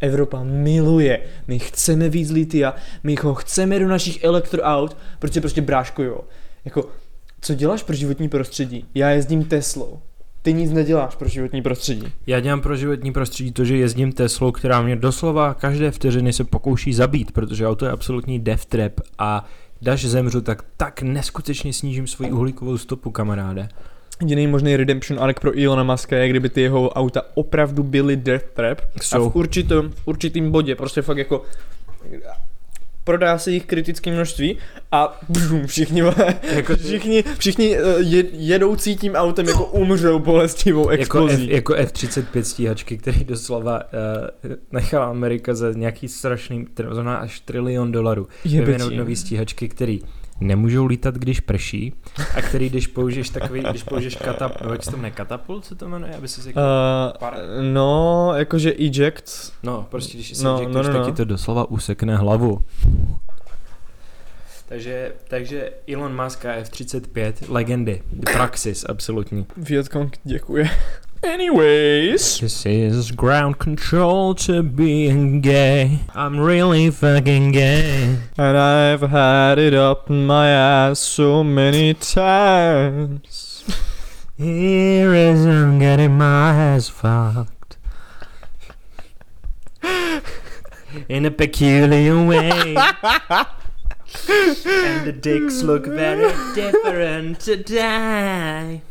[0.00, 1.20] Evropa miluje.
[1.48, 6.20] My chceme víc litia, my ho chceme do našich elektroaut, protože prostě bráško jo.
[6.64, 6.88] Jako,
[7.40, 8.84] co děláš pro životní prostředí?
[8.94, 9.98] Já jezdím Teslou.
[10.42, 12.12] Ty nic neděláš pro životní prostředí.
[12.26, 16.44] Já dělám pro životní prostředí to, že jezdím Teslou, která mě doslova každé vteřiny se
[16.44, 19.44] pokouší zabít, protože auto je absolutní death trap a
[19.82, 23.68] daž zemřu, tak tak neskutečně snížím svoji uhlíkovou stopu, kamaráde.
[24.20, 28.44] Jediný možný redemption arc pro Elona Muska je, kdyby ty jeho auta opravdu byly death
[28.54, 29.26] trap Jsou.
[29.26, 31.42] a v určitém, v určitým bodě prostě fakt jako
[33.04, 34.58] prodá se jich kritické množství
[34.92, 36.02] a bžum, všichni,
[36.54, 41.50] Jako- všichni, všichni eh, je, jedoucí tím autem jako umřou bolestivou Jako, F, explozí.
[41.50, 43.80] jako F-35 stíhačky, který doslova
[44.44, 48.26] uh, nechala Amerika za nějaký strašný, to znamená až trilion dolarů.
[48.44, 48.96] Jebetí.
[48.96, 50.00] nový stíhačky, který
[50.40, 51.92] nemůžou lítat, když prší
[52.34, 55.88] a který, když použiješ takový, když použiješ katap, jak se to jmenuje, katapult se to
[55.88, 59.52] jmenuje, aby si řekl, Uh, no, jakože eject.
[59.62, 61.16] no, prostě když si no, řekneš, no, no, no, tak ti no.
[61.16, 62.64] to doslova usekne hlavu.
[64.68, 69.46] Takže, takže Elon Musk a F-35, legendy, praxis, absolutní.
[69.56, 70.70] Vietcong děkuje.
[71.24, 72.40] Anyways.
[72.40, 76.00] This is ground control to being gay.
[76.14, 78.18] I'm really fucking gay.
[78.36, 83.64] And I've had it up my ass so many times.
[84.36, 87.78] Here is I'm getting my ass fucked.
[91.08, 92.76] In a peculiar way.
[92.76, 93.46] and
[95.06, 98.82] the dicks look very different today.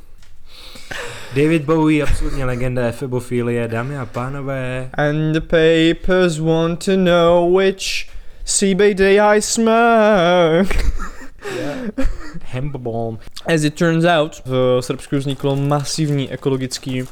[1.36, 4.90] David Bowie, absolutně legenda efebofilie, dámy a pánové.
[4.94, 8.10] And the papers want to know which
[8.46, 10.76] CBD I smoke.
[12.44, 13.18] hempball.
[13.46, 17.04] As it turns out, v Srbsku vzniklo masivní ekologický,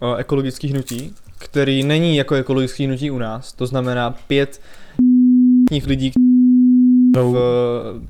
[0.00, 3.52] o, ekologický hnutí, který není jako ekologický hnutí u nás.
[3.52, 4.60] To znamená pět
[5.86, 6.12] lidí,
[7.16, 8.00] v,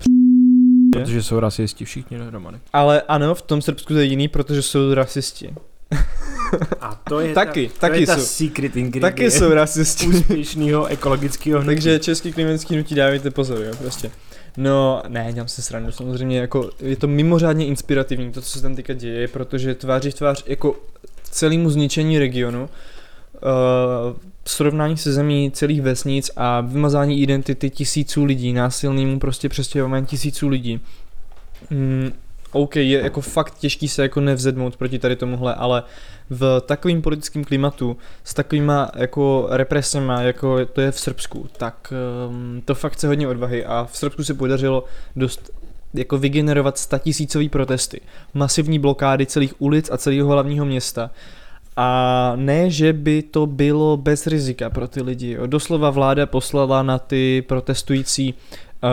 [0.92, 2.58] Protože jsou rasisti všichni dohromady.
[2.72, 5.54] ale ano, v tom Srbsku to je jiný, protože jsou rasisti.
[6.80, 8.22] A to je Taky, ta, taky to je ta jsou.
[8.24, 10.06] secret ingredient Taky jsou rasisti.
[10.06, 11.74] úspěšného ekologického hnutí.
[11.76, 14.10] Takže český klimatický hnutí dávejte pozor, jo, prostě.
[14.56, 18.76] No, ne, dělám se srandu, samozřejmě, jako, je to mimořádně inspirativní, to, co se tam
[18.76, 20.76] teďka děje, protože tváří v tvář, jako
[21.22, 24.16] celému zničení regionu, uh,
[24.50, 30.80] srovnání se zemí celých vesnic a vymazání identity tisíců lidí, násilnému prostě přestěhování tisíců lidí.
[31.70, 32.12] Mm,
[32.52, 35.82] OK, je jako fakt těžký se jako nevzedmout proti tady tomuhle, ale
[36.30, 41.92] v takovým politickém klimatu, s takovýma jako represema, jako to je v Srbsku, tak
[42.28, 44.84] um, to fakt chce hodně odvahy a v Srbsku se podařilo
[45.16, 45.50] dost
[45.94, 48.00] jako vygenerovat statisícový protesty,
[48.34, 51.10] masivní blokády celých ulic a celého hlavního města.
[51.80, 55.30] A ne, že by to bylo bez rizika pro ty lidi.
[55.30, 55.46] Jo.
[55.46, 58.90] Doslova vláda poslala na ty protestující uh,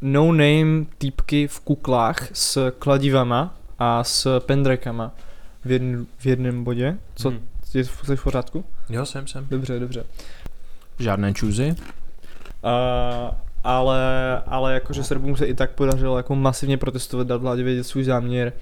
[0.00, 5.14] no-name týpky v kuklách s kladivama a s pendrekama
[5.64, 6.96] v, jedn, v jednom bodě.
[7.14, 7.40] Co, Hmm.
[7.74, 8.64] je to v pořádku?
[8.90, 9.46] Jo, jsem, jsem.
[9.50, 10.04] Dobře, dobře.
[10.98, 11.74] Žádné čůzy.
[12.64, 13.34] Uh,
[13.64, 18.04] ale, ale jakože Srbům se i tak podařilo jako masivně protestovat, dát vládě vědět svůj
[18.04, 18.52] záměr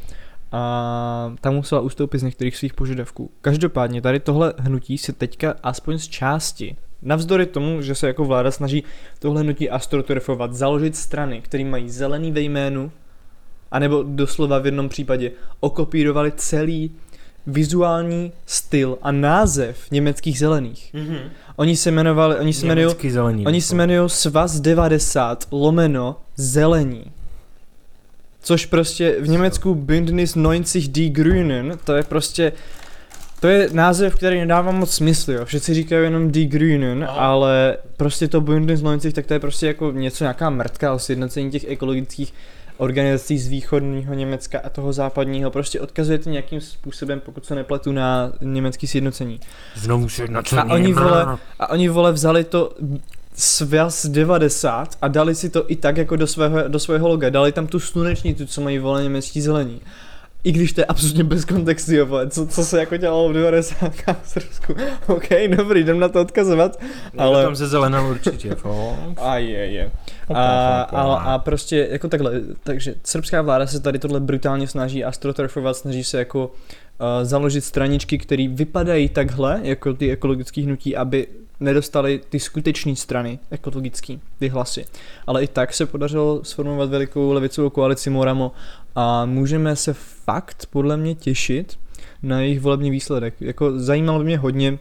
[0.53, 3.31] a tam musela ustoupit z některých svých požadavků.
[3.41, 8.51] Každopádně tady tohle hnutí se teďka aspoň z části, navzdory tomu, že se jako vláda
[8.51, 8.85] snaží
[9.19, 12.93] tohle hnutí astroturfovat, založit strany, které mají zelený ve jménu,
[13.71, 16.91] anebo doslova v jednom případě okopírovali celý
[17.47, 20.95] vizuální styl a název německých zelených.
[20.95, 21.21] Mm-hmm.
[21.57, 22.87] Oni se jmenovali, oni se jmenují.
[23.47, 27.13] Oni se jmenují Svaz 90 lomeno zelení.
[28.43, 32.53] Což prostě v Německu Bündnis 90 Die Grünen, to je prostě,
[33.41, 35.45] to je název, který nedává moc smysl, jo.
[35.45, 37.21] Všichni říkají jenom Die Grünen, Aha.
[37.21, 41.51] ale prostě to Bündnis 90, tak to je prostě jako něco, nějaká mrtka o sjednocení
[41.51, 42.35] těch ekologických
[42.79, 45.51] organizací z východního Německa a toho západního.
[45.51, 49.41] Prostě odkazujete nějakým způsobem, pokud se nepletu, na německý sjednocení.
[49.75, 52.75] Znovu se na A oni, vole, a oni vole vzali to
[53.39, 57.31] svaz 90 a dali si to i tak jako do svého, do svého loga.
[57.31, 59.81] Dali tam tu slunečnici, co mají vole německý zelení.
[60.45, 63.93] I když to je absolutně bez kontextu, jo, co, co se jako dělalo v 90
[64.23, 64.75] v Srbsku.
[65.07, 66.81] OK, dobrý, jdem na to odkazovat.
[67.19, 67.45] ale...
[67.45, 68.57] tam se zelenal určitě.
[69.17, 69.91] A je, je.
[70.35, 72.33] A, a, a prostě jako takhle,
[72.65, 76.55] takže srbská vláda se tady tohle brutálně snaží astroturfovat, snaží se jako uh,
[77.23, 81.27] založit straničky, které vypadají takhle, jako ty ekologické hnutí, aby
[81.61, 84.87] nedostali ty skutečné strany ekologické, ty hlasy.
[85.27, 88.53] Ale i tak se podařilo sformovat velikou levicovou koalici Moramo
[88.95, 89.93] a můžeme se
[90.25, 91.79] fakt podle mě těšit
[92.23, 93.35] na jejich volební výsledek.
[93.41, 94.79] Jako zajímalo by mě hodně,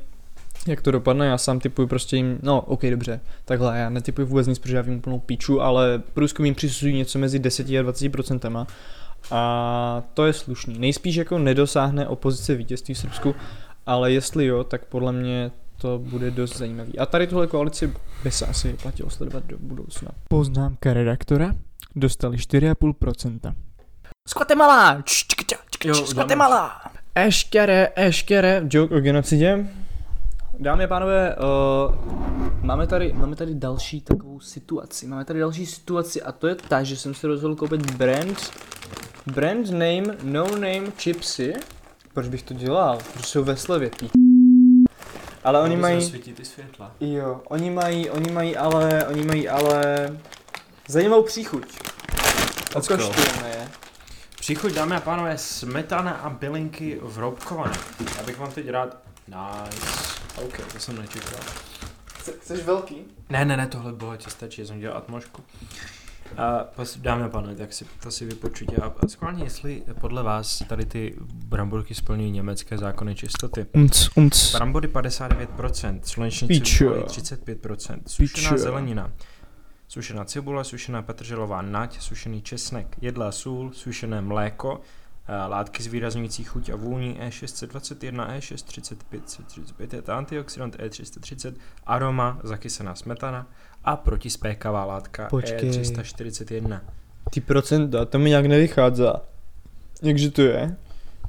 [0.67, 4.47] jak to dopadne, já sám typuji prostě jim, no ok, dobře, takhle, já netypuji vůbec
[4.47, 8.09] nic, protože já vím úplnou píču, ale průzkum jim přisuzují něco mezi 10 a 20
[8.09, 8.67] procentama
[9.31, 10.79] a to je slušný.
[10.79, 13.35] Nejspíš jako nedosáhne opozice vítězství v Srbsku,
[13.85, 16.99] ale jestli jo, tak podle mě to bude dost zajímavý.
[16.99, 20.11] A tady tuhle koalici by se asi platilo sledovat do budoucna.
[20.29, 21.55] Poznámka redaktora.
[21.95, 23.53] Dostali 4,5%.
[24.27, 25.01] Z Guatemala!
[25.01, 26.13] Č, č, č, č, Jo, č, Z dáme.
[26.13, 26.81] Guatemala!
[27.15, 29.67] Eškere, eškere, joke o genocidě.
[30.59, 31.95] Dámy a pánové, uh,
[32.61, 35.07] máme, tady, máme tady další takovou situaci.
[35.07, 38.51] Máme tady další situaci a to je ta, že jsem se rozhodl koupit brand,
[39.25, 41.53] brand name, no name chipsy.
[42.13, 42.97] Proč bych to dělal?
[43.13, 44.26] Protože jsou ve slevě, pí.
[45.43, 46.91] Ale oni mají, Svítit ty světla.
[46.99, 50.09] jo, oni mají, oni mají ale, oni mají ale
[50.87, 51.79] zajímavou příchuť.
[52.75, 53.69] Okoštujeme je.
[54.39, 57.75] Příchuť, dámy a pánové, smetana a bylinky v roubkované.
[58.17, 58.97] Já bych vám teď rád...
[59.27, 59.87] Nice.
[60.35, 61.39] OK, to jsem nečekal.
[62.41, 63.05] Chceš velký?
[63.29, 65.43] Ne, ne, ne, tohle bohatě stačí, jsem dělal atmošku.
[66.37, 66.65] A
[66.97, 68.75] dámy a pánové, tak si, to si vypočujte.
[68.75, 73.65] A schválně, jestli podle vás tady ty bramborky splňují německé zákony čistoty.
[73.73, 74.51] Umc, umc.
[74.53, 76.89] Brambory 59%, slunečnice Pičo.
[76.89, 79.11] byly 35%, sušená zelenina,
[79.87, 84.81] sušená cibule, sušená petrželová nať, sušený česnek, jedlá sůl, sušené mléko,
[85.47, 91.53] látky zvýrazňující chuť a vůni E E621, E635, C35, je to antioxidant E330,
[91.85, 93.47] aroma, zakysená smetana
[93.87, 95.69] a protispékavá látka Počkej.
[95.69, 96.79] E341.
[97.31, 99.03] Ty procenta, to mi nějak nevychází.
[100.01, 100.75] Jakže to je?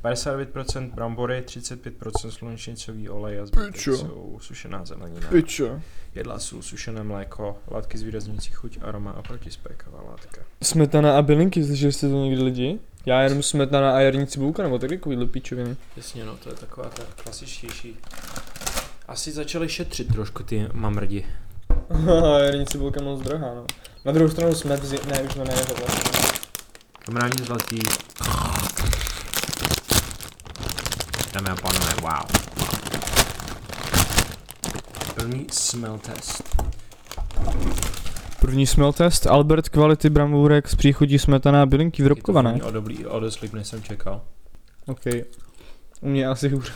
[0.05, 3.97] 59% brambory, 35% slunečnicový olej a zbytek Pičo.
[3.97, 5.29] jsou sušená zelenina.
[5.29, 5.81] Pičo.
[6.15, 10.43] Jedla jsou sušené mléko, látky zvýrazňující chuť, aroma a protispéková látka.
[10.63, 12.79] Smetana a bylinky, slyšeli jste to někdy lidi?
[13.07, 15.77] Já jenom smetana a jarní cibulka, nebo taky takovýhle píčoviny.
[15.97, 17.97] Jasně, no, to je taková ta klasičtější.
[19.09, 21.25] Asi začali šetřit trošku ty mamrdi.
[21.91, 23.65] Haha, jarní cibulka moc drahá, no.
[24.05, 24.99] Na druhou stranu smet, zi...
[25.07, 25.87] ne, už to ne, tohle.
[26.99, 27.79] Kamráni zlatý.
[31.35, 32.49] Dámy a pánové, wow.
[35.15, 36.43] První smell test.
[38.41, 42.53] První smell test, Albert kvality bramburek z příchodí smetana a bylinky vrobkované.
[42.55, 44.21] Je to o dobrý, o dost líp, než jsem čekal.
[44.87, 45.05] OK.
[46.01, 46.73] U mě asi hůř.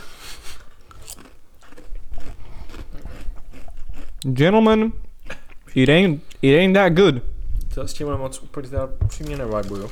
[4.23, 4.91] Gentlemen,
[5.75, 7.21] it ain't, it ain't that good.
[7.75, 9.89] To s tímhle moc úplně teda přímě nevibuju.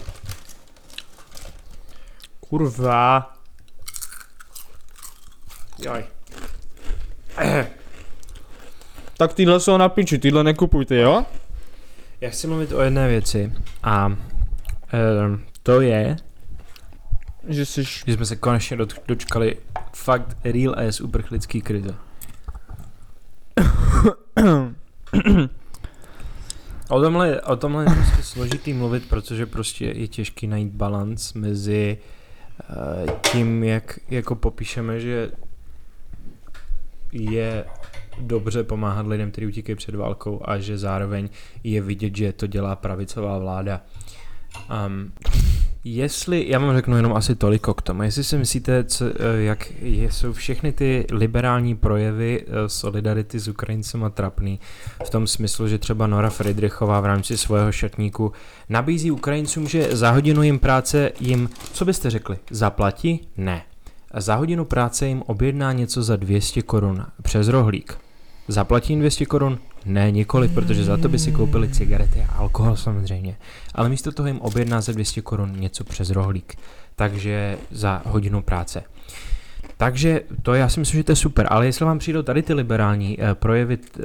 [2.39, 3.33] Kurva.
[5.85, 6.05] Jaj.
[9.17, 11.25] Tak tyhle jsou na piči, tyhle nekupujte, jo?
[12.21, 13.53] Já chci mluvit o jedné věci
[13.83, 14.17] a um,
[15.63, 16.15] to je,
[17.47, 17.83] Že jsi...
[17.83, 18.77] že jsme se konečně
[19.07, 19.57] dočkali
[19.93, 21.95] fakt real ass uprchlický krize.
[26.89, 31.97] O tomhle, o tomhle je prostě složitý mluvit, protože prostě je těžký najít balans mezi
[32.69, 35.31] uh, tím, jak jako popíšeme, že
[37.11, 37.65] je
[38.19, 41.29] dobře pomáhat lidem, kteří utíkají před válkou a že zároveň
[41.63, 43.81] je vidět, že to dělá pravicová vláda.
[44.87, 45.11] Um,
[45.83, 49.71] jestli, já vám řeknu jenom asi toliko k tomu, jestli si myslíte, co, eh, jak
[49.81, 54.59] jsou všechny ty liberální projevy eh, solidarity s Ukrajincema trapný,
[55.05, 58.31] v tom smyslu, že třeba Nora Friedrichová v rámci svého šatníku
[58.69, 63.27] nabízí Ukrajincům, že za hodinu jim práce jim, co byste řekli, zaplatí?
[63.37, 63.63] Ne.
[64.17, 67.97] Za hodinu práce jim objedná něco za 200 korun přes rohlík.
[68.47, 69.59] Zaplatí jim 200 korun?
[69.85, 73.37] Ne, nikoli, protože za to by si koupili cigarety a alkohol samozřejmě.
[73.75, 76.55] Ale místo toho jim objedná za 200 korun něco přes rohlík.
[76.95, 78.83] Takže za hodinu práce.
[79.81, 82.53] Takže to já si myslím, že to je super, ale jestli vám přijdou tady ty
[82.53, 84.03] liberální eh, projevy eh,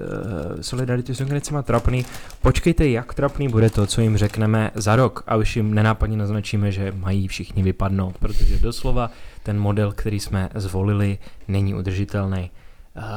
[0.62, 2.04] solidarity s Ukrajincema trapný,
[2.42, 6.72] počkejte, jak trapný bude to, co jim řekneme za rok a už jim nenápadně naznačíme,
[6.72, 9.10] že mají všichni vypadnout, protože doslova
[9.42, 11.18] ten model, který jsme zvolili,
[11.48, 12.50] není udržitelný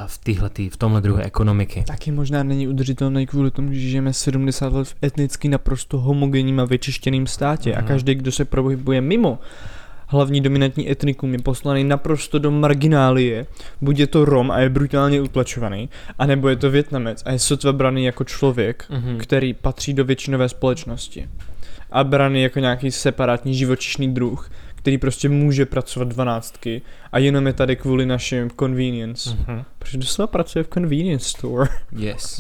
[0.08, 1.84] v, týhletý, v tomhle druhu ekonomiky.
[1.88, 6.66] Taky možná není udržitelný kvůli tomu, že žijeme 70 let v etnicky naprosto homogenním a
[6.66, 7.88] vyčištěným státě a Mhm.
[7.88, 9.40] každý, kdo se pohybuje mimo
[10.08, 13.46] hlavní dominantní etnikum je poslaný naprosto do marginálie.
[13.82, 17.74] Buď je to Rom a je brutálně utlačovaný, anebo je to Větnamec a je sotva
[17.74, 19.18] braný jako člověk, Mhm.
[19.18, 21.28] který patří do většinové společnosti.
[21.92, 27.54] A braný jako nějaký separátní živočišný druh, který prostě může pracovat dvanáctky a jenom je
[27.54, 29.30] tady kvůli našim convenience.
[29.30, 29.64] Mhm.
[29.80, 31.70] Protože doslova pracuje v convenience store.
[31.92, 32.40] Yes.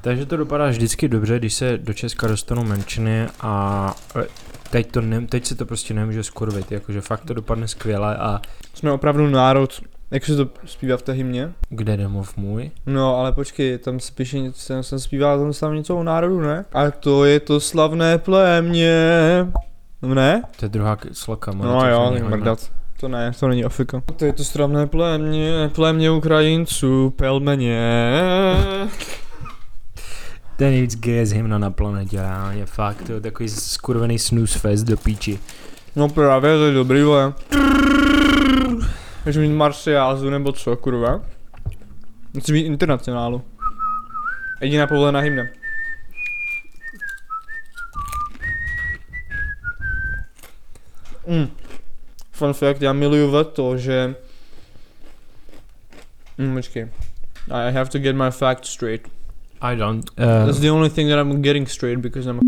[0.00, 4.24] Takže to dopadá vždycky dobře, když se do Česka dostanou menšiny a e,
[4.70, 8.40] teď, to ne, teď se to prostě nemůže skurvit, jakože fakt to dopadne skvěle a
[8.74, 9.80] Jsme opravdu národ,
[10.10, 11.52] jak se to zpívá v té hymně?
[11.68, 12.70] kde domov můj?
[12.86, 16.40] No, ale počkej, tam se píše něco, tam jsem zpíval tam tam něco o národu,
[16.40, 16.64] ne?
[16.72, 18.96] A to je to slavné plémě.
[20.02, 20.42] Ne?
[20.56, 21.52] To je druhá sloka.
[21.52, 22.20] moje, No to jo, hodné.
[22.36, 22.70] mrdat.
[23.00, 24.02] To ne, to není Afrika.
[24.16, 27.80] To je to slavné plémě, plémě Ukrajinců, pelmeně.
[30.56, 34.82] To je nejvíc GS hymna na planetě, reálně, fakt, to je takový skurvený snooze fest
[34.82, 35.38] do píči.
[35.96, 37.32] No právě, to je dobrý, vole.
[39.26, 41.20] Můžu mít Marsiázu nebo co, kurva?
[42.34, 43.42] Musí být internacionálu.
[44.60, 45.42] Jediná povolená hymna.
[51.26, 51.50] Mm.
[52.32, 54.14] Fun fact, já miluju to, že...
[56.38, 56.88] Mm, počkej.
[57.50, 59.08] I have to get my facts straight.
[59.60, 60.10] I don't.
[60.16, 62.42] That's Uh, the only thing that I'm getting straight because I'm a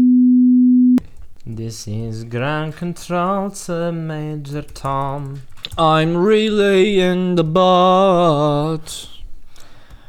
[1.57, 5.43] this is ground control to Major Tom.
[5.79, 9.09] I'm really in the butt.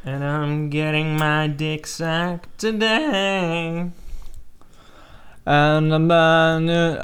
[0.05, 3.89] And I'm getting my dick sacked today.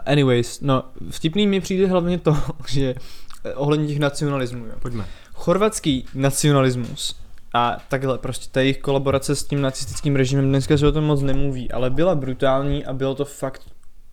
[0.05, 2.37] Anyways, no, vtipný mi přijde hlavně to,
[2.67, 2.95] že
[3.43, 4.73] eh, ohledně těch nacionalismů, jo.
[4.81, 5.05] Pojďme.
[5.33, 7.15] Chorvatský nacionalismus
[7.53, 11.21] a takhle prostě ta jejich kolaborace s tím nacistickým režimem, dneska se o tom moc
[11.21, 13.61] nemluví, ale byla brutální a bylo to fakt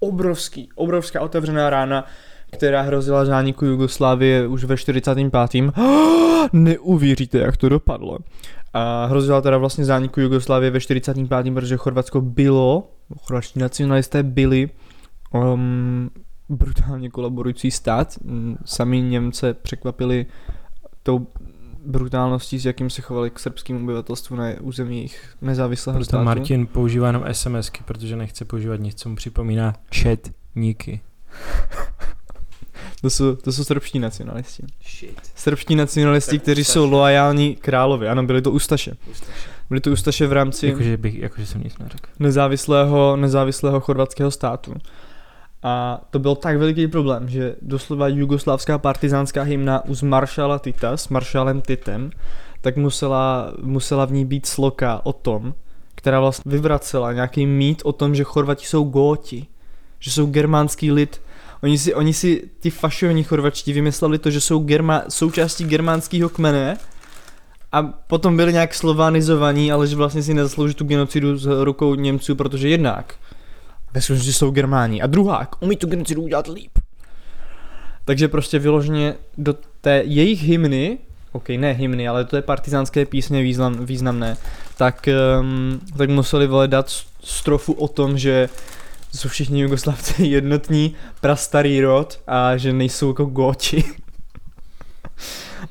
[0.00, 2.04] obrovský, obrovská otevřená rána,
[2.50, 5.64] která hrozila zániku Jugoslávie už ve 45.
[6.52, 8.18] Neuvěříte, jak to dopadlo.
[8.74, 11.54] A hrozila teda vlastně zániku Jugoslávie ve 45.
[11.54, 14.70] protože Chorvatsko bylo, chorvatští nacionalisté byli
[15.34, 16.10] um,
[16.48, 18.18] brutálně kolaborující stát.
[18.24, 20.26] Mm, Sami Němce překvapili
[21.02, 21.26] tou
[21.86, 26.24] brutálností, s jakým se chovali k srbským obyvatelstvu na území jejich nezávislého Proto státu.
[26.24, 31.00] Martin používá jenom SMSky, protože nechce používat nic, co mu připomíná chatníky.
[33.00, 34.62] To jsou, to jsou srbští nacionalisti.
[34.82, 35.20] Shit.
[35.36, 36.72] Srbští nacionalisti, kteří Ustaše.
[36.72, 38.08] jsou loajální královi.
[38.08, 38.92] Ano, byli to Ustaše.
[39.68, 42.10] Byli to Ustaše v rámci Jakože, bych, jakože jsem nic neřekl.
[42.18, 44.74] nezávislého, nezávislého chorvatského státu.
[45.62, 51.08] A to byl tak veliký problém, že doslova jugoslávská partizánská hymna uz maršala Tita s
[51.08, 52.10] maršalem Titem,
[52.60, 55.54] tak musela, musela v ní být sloka o tom,
[55.94, 59.46] která vlastně vyvracela nějaký mýt o tom, že Chorvati jsou góti,
[59.98, 61.20] že jsou germánský lid.
[61.62, 66.76] Oni si, oni si ti fašovní chorvačtí vymysleli to, že jsou germa, součástí germánského kmene
[67.72, 72.34] a potom byli nějak slovanizovaní, ale že vlastně si nezaslouží tu genocidu z rukou Němců,
[72.34, 73.14] protože jednak
[73.94, 76.70] ve skutečnosti jsou Germáni a druhák umí tu genocidu udělat líp.
[78.04, 80.98] Takže prostě vyloženě do té jejich hymny,
[81.32, 84.36] ok, ne hymny, ale do té partizánské písně význam, významné,
[84.76, 85.08] tak,
[85.40, 88.48] um, tak museli vole dát s- strofu o tom, že
[89.14, 93.84] jsou všichni Jugoslavci jednotní, prastarý rod a že nejsou jako góti.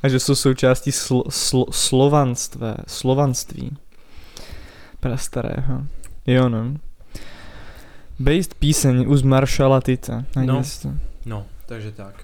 [0.02, 3.76] A že jsou součástí sl- sl- slovanstvé, slovanství.
[5.00, 5.82] Prastarého.
[6.26, 6.74] Jo no.
[8.18, 10.24] Based píseň uz Maršala Tita.
[10.44, 10.62] No.
[10.82, 10.88] to.
[11.26, 12.14] No, takže tak.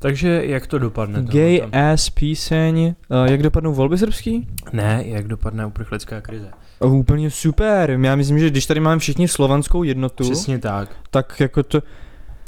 [0.00, 1.22] Takže jak to dopadne?
[1.22, 1.92] Gay tohle?
[1.92, 2.94] ass píseň.
[3.08, 4.48] Uh, jak dopadnou volby srbský?
[4.72, 6.50] Ne, jak dopadne uprchlická krize.
[6.78, 7.98] Oh, úplně super.
[8.02, 10.96] Já myslím, že když tady máme všichni slovanskou jednotu, Přesně tak.
[11.10, 11.82] tak jako to...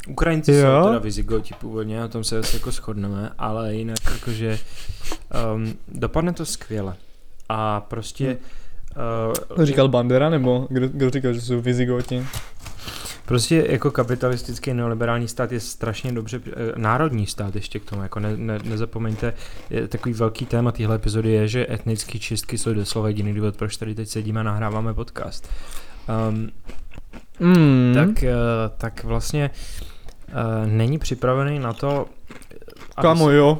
[0.07, 0.81] Ukrajinci Jo.
[0.81, 4.59] jsou teda vizigoti původně, na tom se asi jako shodneme, ale jinak jakože
[5.55, 6.95] um, dopadne to skvěle.
[7.49, 8.37] A prostě
[9.27, 12.25] uh, To říkal Bandera, nebo kdo, kdo říkal, že jsou vizigoti?
[13.25, 18.19] Prostě jako kapitalistický neoliberální stát je strašně dobře, eh, národní stát ještě k tomu, jako
[18.19, 19.33] ne, ne, nezapomeňte,
[19.69, 23.77] je, takový velký téma téhle epizody je, že etnické čistky jsou doslova jediný důvod, proč
[23.77, 25.49] tady teď sedíme a nahráváme podcast.
[26.29, 26.49] Um,
[27.39, 27.91] Mm.
[27.93, 28.15] tak, uh,
[28.77, 29.49] tak vlastně
[30.29, 32.05] uh, není připravený na to,
[32.95, 33.57] aby se- jo.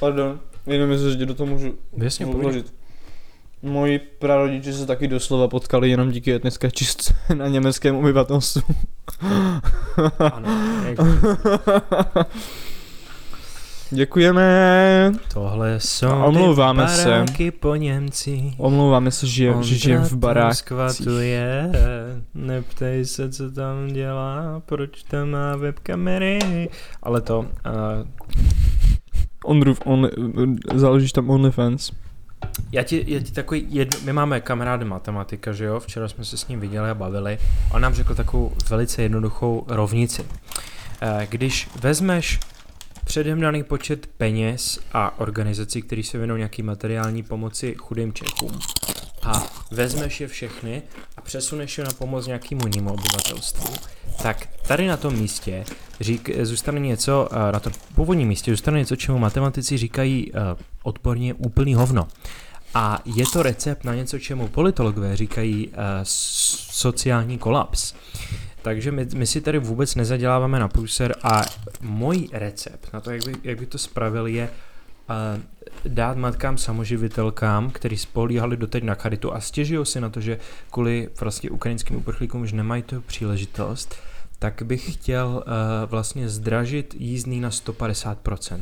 [0.00, 2.74] Pardon, jenom jestli že do toho můžu Jasně, vložit.
[3.62, 8.62] Moji prarodiče se taky doslova potkali jenom díky etnické čistce na německém obyvatelstvu.
[10.32, 10.48] Ano,
[13.90, 15.12] Děkujeme.
[15.34, 17.24] tohle jsou A omlouváme ty se.
[17.60, 18.52] po Němci.
[18.58, 20.54] Omlouváme se, že, že žijem v baráku.
[20.54, 21.72] skvatuje,
[22.34, 26.38] neptej se, co tam dělá, proč tam má webkamery.
[27.02, 27.46] Ale to, uh,
[29.44, 30.08] Ondrův, on,
[30.74, 31.92] založíš tam OnlyFans.
[32.72, 36.36] já ti, já ti takový, jedno, my máme kamaráda matematika, že jo, včera jsme se
[36.36, 37.38] s ním viděli a bavili.
[37.72, 40.24] On nám řekl takovou velice jednoduchou rovnici.
[41.00, 42.40] Eh, Když vezmeš
[43.06, 48.58] předem daný počet peněz a organizací, které se věnují nějaký materiální pomoci chudým Čechům
[49.22, 50.82] a vezmeš je všechny
[51.16, 53.74] a přesuneš je na pomoc nějakému jinému obyvatelstvu,
[54.22, 55.64] tak tady na tom místě
[56.00, 60.38] řík, zůstane něco, eh, na tom původním místě zůstane něco, čemu matematici říkají eh,
[60.82, 62.08] odborně úplný hovno.
[62.74, 67.94] A je to recept na něco, čemu politologové říkají uh, sociální kolaps.
[68.66, 71.42] Takže my, my si tady vůbec nezaděláváme na průser a
[71.80, 74.48] můj recept na to, jak by, jak by to spravil, je
[75.10, 75.42] uh,
[75.92, 80.38] dát matkám samoživitelkám, který spolíhali doteď na charitu a stěžují si na to, že
[80.70, 83.94] kvůli vlastně ukrajinským uprchlíkům už nemají tu příležitost,
[84.38, 85.42] tak bych chtěl uh,
[85.90, 88.60] vlastně zdražit jízdný na 150%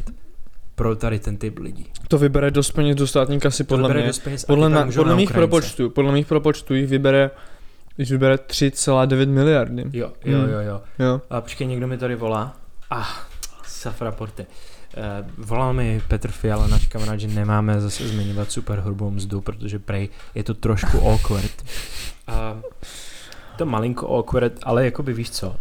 [0.74, 1.86] pro tady ten typ lidí.
[2.08, 4.06] To vybere dost peněz do státní kasy, podle mě.
[4.06, 7.30] dost peněz Podle, na, podle mých propočtů, podle mých propočtů jich vybere,
[7.98, 9.84] jich vybere 3,9 miliardy.
[9.92, 10.50] Jo, jo, Hmm.
[10.50, 10.82] jo, jo.
[10.98, 11.20] Jo.
[11.30, 12.56] A počkej, někdo mi tady volá.
[12.90, 13.06] Ah,
[13.66, 14.46] safra porte.
[14.96, 19.78] Uh, volal mi Petr Fiala, náš kamarád, že nemáme zase zmiňovat super hrubou mzdu, protože
[19.78, 21.64] prej je to trošku awkward.
[22.28, 22.60] Uh,
[23.58, 25.56] to malinko awkward, ale jakoby víš co, uh,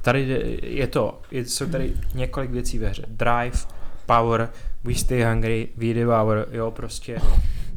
[0.00, 3.04] tady je to, je, jsou tady několik věcí ve hře.
[3.08, 3.58] Drive,
[4.06, 4.48] power,
[4.84, 7.18] we stay hungry, we devour, jo prostě.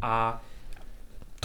[0.02, 0.42] A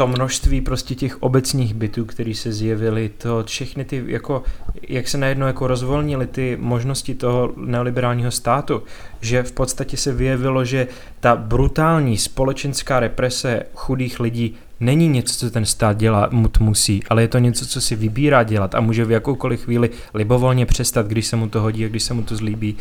[0.01, 4.43] to množství prostě těch obecních bytů, které se zjevily, to všechny ty, jako,
[4.89, 8.83] jak se najednou jako rozvolnily ty možnosti toho neoliberálního státu,
[9.21, 10.87] že v podstatě se vyjevilo, že
[11.21, 17.03] ta brutální společenská represe chudých lidí není něco, co ten stát dělá, mu to musí,
[17.11, 21.07] ale je to něco, co si vybírá dělat a může v jakoukoliv chvíli libovolně přestat,
[21.07, 22.77] když se mu to hodí a když se mu to zlíbí.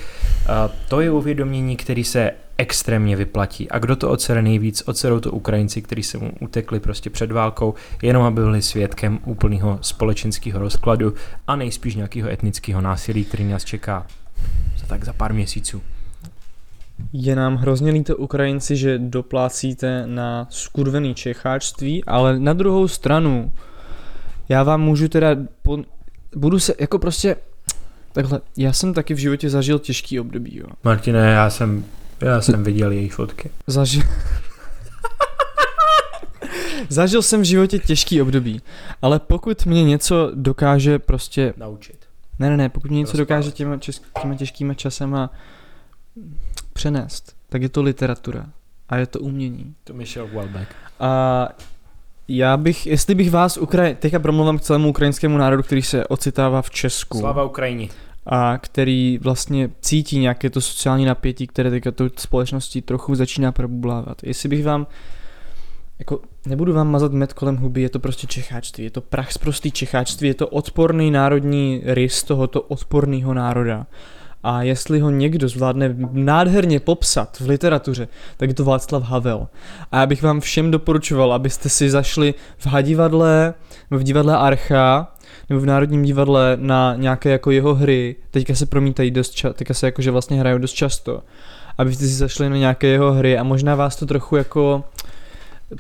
[0.47, 3.70] A to je uvědomění, který se extrémně vyplatí.
[3.70, 4.84] A kdo to ocere nejvíc?
[4.86, 9.80] Ocerou to Ukrajinci, kteří se mu utekli prostě před válkou, jenom aby byli svědkem úplného
[9.82, 11.14] společenského rozkladu
[11.47, 14.07] a nejspíš nějakého etnického násilí, který nás čeká
[14.78, 15.82] za tak za pár měsíců.
[17.14, 23.51] Je nám hrozně líto Ukrajinci, že doplácíte na skurvený čecháčství, ale na druhou stranu,
[24.49, 25.28] já vám můžu teda,
[25.62, 25.78] po,
[26.36, 27.36] budu se, jako prostě,
[28.12, 30.66] takhle, já jsem taky v životě zažil těžký období, jo.
[30.84, 31.86] Martine, já jsem,
[32.22, 33.51] já jsem viděl její fotky.
[33.67, 34.03] Zažil...
[36.89, 38.61] Zažil jsem v životě těžký období,
[39.01, 41.97] ale pokud mě něco dokáže prostě, Naučit.
[42.39, 43.30] ne, ne, ne, pokud mě něco Rozpálit.
[43.30, 45.30] dokáže těma, čes, těma těžkýma časama
[46.74, 48.45] přenést, tak je to literatura
[48.89, 49.76] a je to umění.
[49.84, 50.70] To Michel Welbeck.
[50.99, 51.49] A
[52.28, 53.95] já bych, jestli bych vás, Ukraj...
[53.95, 57.88] teďka promluvám k celému ukrajinskému národu, který se ocitává v Česku Slava Ukrajině.
[58.26, 64.24] A který vlastně cítí nějaké to sociální napětí, které teďka tou společností trochu začíná probublávat.
[64.24, 64.88] Jestli bych vám,
[65.99, 69.38] jako nebudu vám mazat med kolem huby, je to prostě čecháčství, je to prach z
[69.38, 73.86] prostý čecháčství, je to odporný národní rys tohoto odporného národa.
[74.43, 78.07] A jestli ho někdo zvládne nádherně popsat v literatuře,
[78.38, 79.47] tak je to Václav Havel.
[79.91, 83.53] A já bych vám všem doporučoval, abyste si zašli v Hadivadle,
[83.91, 85.15] v divadle Archa,
[85.50, 89.74] nebo v Národním divadle na nějaké jako jeho hry, teďka se promítají dost často, teďka
[89.74, 91.22] se jakože vlastně hrajou dost často,
[91.78, 94.84] abyste si zašli na nějaké jeho hry a možná vás to trochu jako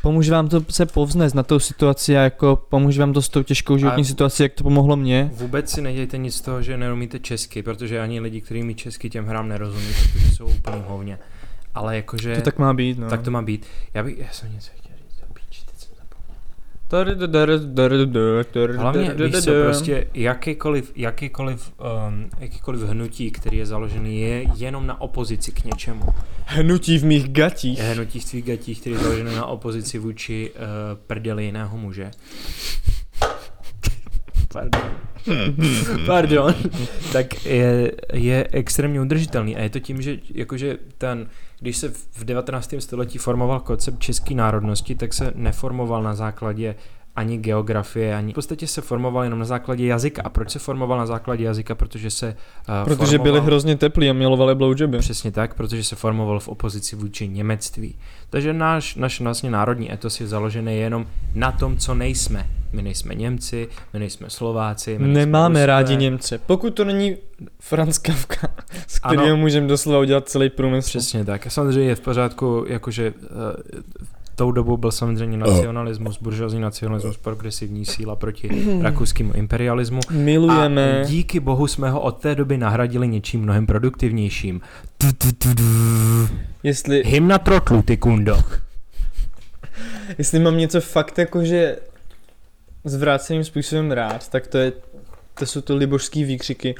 [0.01, 3.43] pomůže vám to se povznést na tou situaci a jako pomůže vám to s tou
[3.43, 5.31] těžkou životní A- situací, jak to pomohlo mně.
[5.33, 9.09] Vůbec si nedějte nic z toho, že neumíte česky, protože ani lidi, kteří mi česky
[9.09, 11.19] těm hrám nerozumí, protože jsou úplně hovně.
[11.75, 12.35] Ale jakože...
[12.35, 13.09] To tak má být, no.
[13.09, 13.65] tak to má být.
[13.93, 16.37] Já bych, já jsem něco chtěl říct, do píči, teď jsem zapomněl.
[18.77, 21.71] Hlavně, víš co, prostě jakýkoliv, jakýkoliv,
[22.07, 26.05] um, jakýkoliv hnutí, který je založený, je jenom na opozici k něčemu.
[26.45, 27.79] Hnutí v mých gatích.
[27.79, 30.65] Je hnutí v tvých gatích, který je založený na opozici vůči uh,
[31.07, 32.11] prdeli jiného muže.
[34.53, 34.81] Pardon.
[36.05, 36.55] Pardon.
[37.13, 41.27] tak je, je extrémně udržitelný a je to tím, že jakože ten,
[41.59, 42.73] když se v 19.
[42.79, 46.75] století formoval koncept české národnosti, tak se neformoval na základě
[47.15, 50.21] ani geografie, ani v podstatě se formoval jenom na základě jazyka.
[50.25, 51.75] A proč se formoval na základě jazyka?
[51.75, 53.41] Protože se uh, Protože byli formoval...
[53.41, 54.97] hrozně teplí a milovali blowjoby.
[54.99, 57.95] Přesně tak, protože se formoval v opozici vůči němectví.
[58.29, 62.49] Takže náš, náš vlastně národní etos je založený jenom na tom, co nejsme.
[62.73, 65.65] My nejsme Němci, my nejsme Slováci, my nejsme Nemáme Rusové.
[65.65, 66.37] rádi Němce.
[66.37, 67.15] Pokud to není
[67.59, 68.47] Franz Kafka,
[68.87, 70.89] s kterým můžeme doslova udělat celý průmysl.
[70.89, 71.47] Přesně tak.
[71.47, 73.81] A samozřejmě je v pořádku, jakože uh,
[74.39, 78.49] tou dobou byl samozřejmě nacionalismus, buržoazní nacionalismus, progresivní síla proti
[78.81, 79.99] rakouskému imperialismu.
[80.11, 81.01] Milujeme.
[81.01, 84.61] A díky bohu jsme ho od té doby nahradili něčím mnohem produktivnějším.
[86.63, 88.37] Jestli, Hymna trotlu, ty kundo.
[90.17, 91.77] jestli mám něco fakt jakože
[92.85, 94.73] zvráceným způsobem rád, tak to je
[95.39, 96.75] to jsou to libožský výkřiky.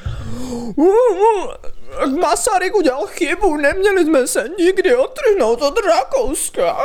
[2.21, 6.77] Masaryk udělal chybu, neměli jsme se nikdy otrhnout od Rakouska.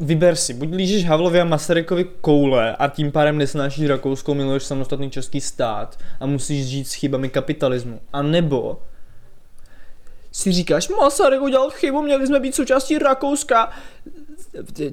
[0.00, 5.10] Vyber si, buď lížíš Havlovi a Masarykovi koule a tím pádem nesnášíš Rakousko, miluješ samostatný
[5.10, 8.00] český stát a musíš žít s chybami kapitalismu.
[8.12, 8.82] A nebo
[10.32, 13.70] si říkáš, Masaryk udělal chybu, měli jsme být součástí Rakouska.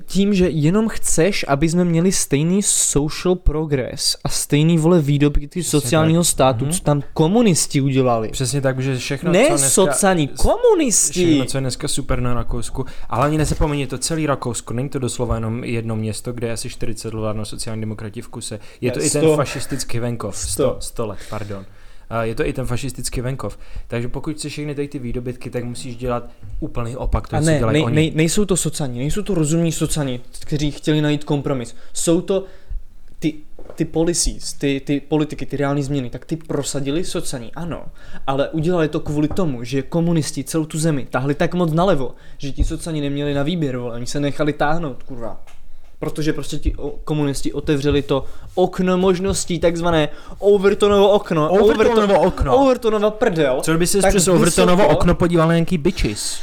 [0.05, 6.23] Tím, že jenom chceš, aby jsme měli stejný social progress a stejný vole výdobytky sociálního
[6.23, 6.73] státu, Mhm.
[6.73, 8.29] co tam komunisti udělali.
[8.29, 9.69] Přesně tak, že všechno, ne co dneska...
[9.69, 11.25] sociální, komunisti.
[11.25, 12.85] Všechno, co je dneska super na Rakousku.
[13.09, 16.69] A hlavně nezapomeňte, to celý Rakousko, není to doslova jenom jedno město, kde je asi
[16.69, 18.59] 40 let vládnou sociální demokrati v kuse.
[18.81, 19.35] Je to Ne, i ten 100.
[19.35, 20.37] fašistický venkov.
[20.37, 20.75] 100, Sto.
[20.79, 21.65] 100 let, pardon.
[22.09, 23.57] A je to i ten fašistický venkov.
[23.87, 26.29] Takže pokud chceš všechny tady ty výdobytky, tak musíš dělat
[26.59, 27.95] úplný opak toho, A co ne, dělají nej, oni.
[27.95, 31.75] nej, nejsou to sociální, nejsou to rozumní sociální, kteří chtěli najít kompromis.
[31.93, 32.45] Jsou to
[33.19, 33.33] ty,
[33.75, 37.85] ty policies, ty, ty politiky, ty reální změny, tak ty prosadili sociální, ano.
[38.27, 42.51] Ale udělali to kvůli tomu, že komunisti celou tu zemi tahli tak moc nalevo, že
[42.51, 45.43] ti sociální neměli na výběr, vole, oni se nechali táhnout, kurva.
[46.03, 48.25] Protože prostě ti komunisti otevřeli to
[48.55, 51.49] okno možností, takzvané Overtonovo okno.
[51.49, 52.57] Overtonovo okno.
[52.57, 53.61] Overtonova prdel.
[53.61, 56.41] Co by si tak přes Overtonovo okno podíval na nějaký bitches?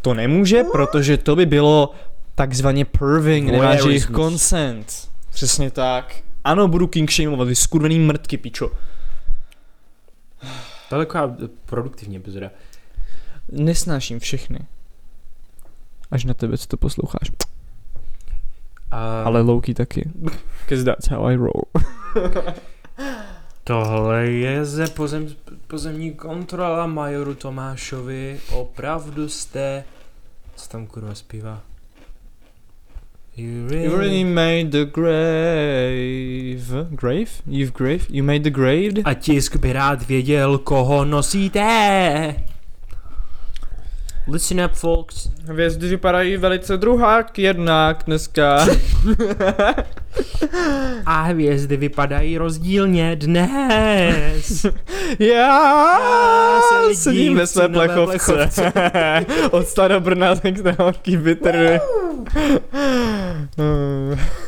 [0.00, 1.90] To nemůže, protože to by bylo
[2.34, 5.08] takzvaně perving, nemáš jejich consent.
[5.30, 6.14] Přesně tak.
[6.44, 8.70] Ano, budu king shameovat, vy skurvený mrtky, pičo.
[10.88, 12.50] To je taková produktivní epizoda.
[13.50, 14.58] Nesnáším všechny.
[16.10, 17.30] Až na tebe, co to posloucháš.
[18.92, 20.10] A Ale Loki taky.
[20.68, 21.64] Cause that's how I roll.
[23.64, 25.26] tohle je ze pozem,
[25.66, 28.40] pozemní kontrola majoru Tomášovi.
[28.52, 29.84] Opravdu jste...
[30.56, 31.60] Co tam kurva zpívá?
[33.36, 36.86] You You already made the grave.
[36.90, 37.30] Grave?
[37.46, 38.04] You've grave?
[38.10, 39.02] You made the grave?
[39.04, 42.34] A tisk by rád věděl, koho nosíte.
[44.28, 45.28] Listen up, folks.
[45.44, 48.66] Hvězdy vypadají velice druhák jednak dneska.
[51.06, 54.66] A hvězdy vypadají rozdílně dnes.
[55.18, 58.72] Já sedím sedím ve své nové plechovce.
[59.50, 61.80] Od Starobrna tak hořký bitr.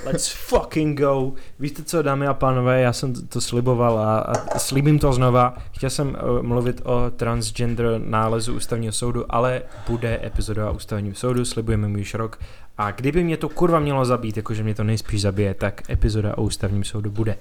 [0.04, 1.32] Let's fucking go.
[1.58, 4.18] Víte co, dámy a pánové, já jsem to sliboval a,
[4.54, 5.54] a slíbím to znova.
[5.72, 11.44] Chtěl jsem uh, mluvit o transgender nálezu ústavního soudu, ale bude epizoda o ústavním soudu,
[11.44, 12.38] slibujeme mu již rok.
[12.78, 16.42] A kdyby mě to kurva mělo zabít, jakože mě to nejspíš zabije, tak epizoda o
[16.42, 17.36] ústavním soudu bude.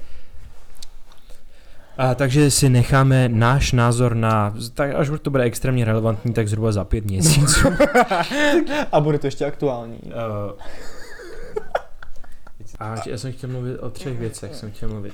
[1.98, 6.72] A, takže si necháme náš názor na, tak až to bude extrémně relevantní, tak zhruba
[6.72, 7.68] za pět měsíců.
[8.92, 10.00] A bude to ještě aktuální.
[10.04, 10.12] Uh,
[12.80, 15.14] a já jsem chtěl mluvit o třech věcech, jsem chtěl mluvit.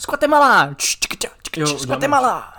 [0.00, 2.54] Z Guatemala.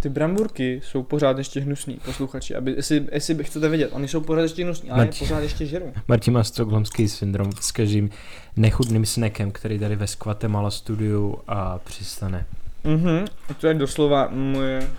[0.00, 2.54] Ty bramburky jsou pořád ještě hnusný, posluchači.
[2.54, 5.28] Aby, jestli, jestli chcete vědět, oni jsou pořád ještě hnusný, ale je Martin.
[5.28, 5.92] pořád ještě žerou.
[6.08, 8.10] Martin má stokholmský syndrom s každým
[8.56, 12.46] nechutným snekem, který tady ve Guatemala studiu a přistane.
[12.84, 13.24] Mhm,
[13.60, 14.90] to je doslova moje...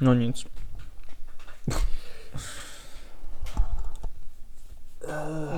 [0.00, 0.46] No nic.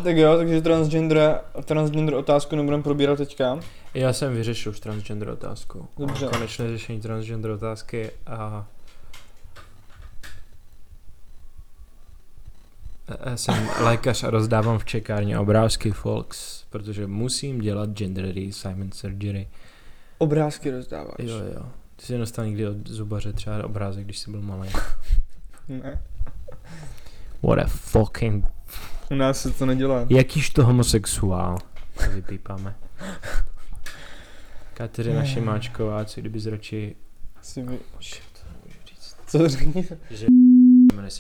[0.05, 3.61] Tak jo, takže transgender, transgender otázku nebudeme probírat teďka.
[3.95, 5.89] Já jsem vyřešil už transgender otázku.
[5.99, 6.27] Dobře.
[6.27, 8.67] Konečné řešení transgender otázky a...
[13.27, 19.49] Já jsem lékař a rozdávám v čekárně obrázky folks, protože musím dělat gender reassignment surgery.
[20.19, 21.15] Obrázky rozdáváš.
[21.19, 21.67] Jo, jo.
[21.97, 24.69] Ty jsi dostal někdy od zubaře třeba obrázek, když jsi byl malý.
[25.69, 26.03] Ne,
[27.43, 28.45] What a fucking...
[29.11, 30.07] u nás se to nedělá.
[30.09, 31.59] Jakýž to homosexuál?
[32.05, 32.75] To vypípáme.
[34.75, 36.97] Kateřina Šimáčková, co kdyby radši...
[37.43, 37.79] Si vy...
[39.27, 39.89] Co to řekni?
[40.11, 40.27] Že...
[40.95, 41.19] jmenuje se-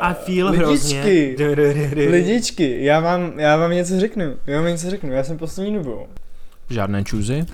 [0.00, 1.02] I feel hrozně.
[1.02, 2.10] Lidičky.
[2.10, 6.06] Lidičky, já vám, já vám něco řeknu, já vám něco řeknu, já jsem poslední dobou.
[6.70, 7.46] Žádné čůzy?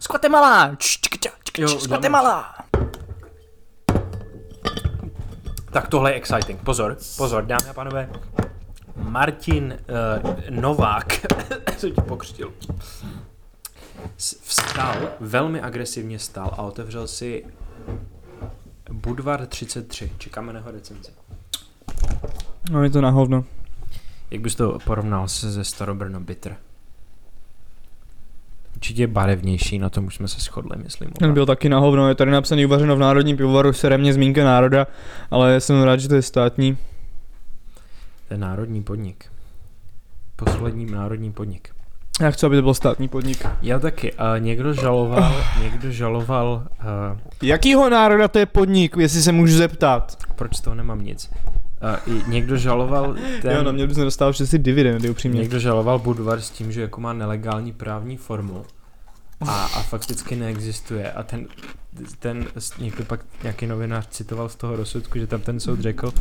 [0.00, 0.76] Z Guatemala.
[1.58, 2.54] Jo, Z Guatemala.
[5.72, 6.60] Tak tohle je exciting.
[6.60, 8.10] Pozor, pozor, dámy a pánové.
[8.96, 9.78] Martin
[10.24, 11.26] uh, Novák,
[11.76, 12.52] co ti pokřtil,
[14.42, 17.46] vstal, velmi agresivně stal a otevřel si
[18.92, 20.12] Budvar 33.
[20.18, 21.12] Čekáme na jeho recenzi.
[22.70, 23.44] No je to na hovno.
[24.30, 26.56] Jak bys to porovnal se ze Starobrno Bitter?
[28.80, 31.10] Určitě barevnější, na tom už jsme se shodli, myslím.
[31.10, 31.34] Ten oba.
[31.34, 34.86] byl taky na hovno, je tady napsaný uvařeno v Národním pivovaru Seremě zmínka národa,
[35.30, 36.76] ale jsem rád, že to je státní.
[38.28, 39.24] To je národní podnik.
[40.36, 41.68] Poslední národní podnik.
[42.20, 43.46] Já chci, aby to byl státní podnik.
[43.62, 44.12] Já taky.
[44.12, 46.66] A někdo žaloval, někdo žaloval,
[47.12, 50.16] uh, Jakýho národa to je podnik, jestli se můžu zeptat?
[50.36, 51.30] proč z toho nemám nic.
[52.06, 55.40] Uh, i někdo žaloval ten, Jo, no mě bys nedostal si dividendy, upřímně.
[55.40, 58.64] někdo žaloval Budvar s tím, že jako má nelegální právní formu
[59.48, 61.46] a, a fakticky neexistuje a ten,
[62.18, 62.46] ten
[62.78, 66.12] někdo pak nějaký novinář citoval z toho rozsudku, že tam ten soud řekl,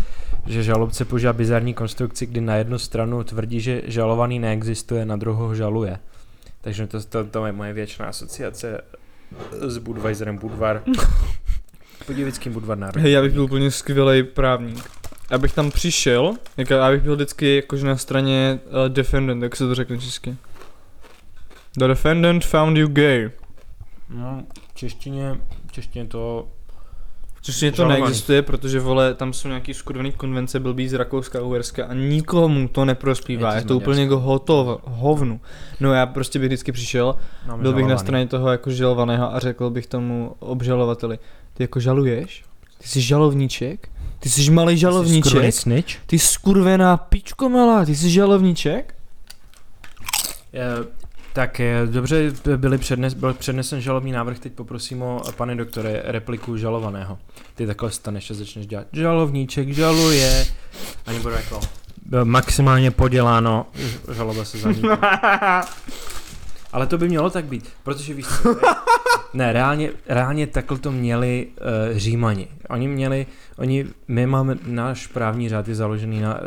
[0.45, 5.47] že žalobce používá bizarní konstrukci, kdy na jednu stranu tvrdí, že žalovaný neexistuje, na druhou
[5.47, 5.99] ho žaluje.
[6.62, 8.82] Takže to, to, to je moje věčná asociace
[9.62, 10.84] s Budweiserem Budvar.
[12.07, 13.03] Budějovickým Budvar národní.
[13.03, 14.89] Hej, já bych byl úplně skvělý právník.
[15.32, 19.56] Já bych tam přišel, jako já bych byl vždycky jakože na straně uh, defendant, jak
[19.56, 20.36] se to řekne česky.
[21.78, 23.32] The defendant found you gay.
[24.10, 26.48] No, v češtině, v češtině to
[27.42, 28.02] Což to Žalovaný.
[28.02, 32.68] neexistuje, protože vole, tam jsou nějaký skurvený konvence blbý z Rakouska a Uherska a nikomu
[32.68, 35.40] to neprospívá, Je to je to úplně jako hotov, hovnu.
[35.80, 37.16] No já prostě bych vždycky přišel,
[37.48, 38.06] máme byl bych na žalovaný.
[38.06, 41.20] straně toho jako žalovaného a řekl bych tomu obžalovateli,
[41.54, 42.44] ty jako žaluješ?
[42.78, 43.90] Ty jsi žalovníček?
[44.20, 45.53] Ty jsi malý žalovníček?
[45.53, 45.95] Snitch?
[46.05, 48.95] Ty skurvená pičko malá, ty jsi žalovníček?
[50.53, 50.99] Eh,
[51.34, 56.57] Tak eh, dobře, byly přednes, byl přednesen žalobní návrh, teď poprosím o, pane doktore, repliku
[56.57, 57.17] žalovaného.
[57.55, 60.47] Ty takhle staneš a začneš dělat žalovníček, žaluje,
[61.05, 61.59] ani bude jako
[62.24, 63.65] maximálně poděláno,
[64.15, 64.97] žaloba se zamítne.
[66.74, 68.55] Ale to by mělo tak být, protože víš co,
[69.34, 71.47] ne, reálně, reálně takhle to měli
[71.91, 72.47] uh, Římani.
[72.70, 73.26] Oni měli,
[73.57, 76.39] oni, my máme, náš právní řád je založený na uh,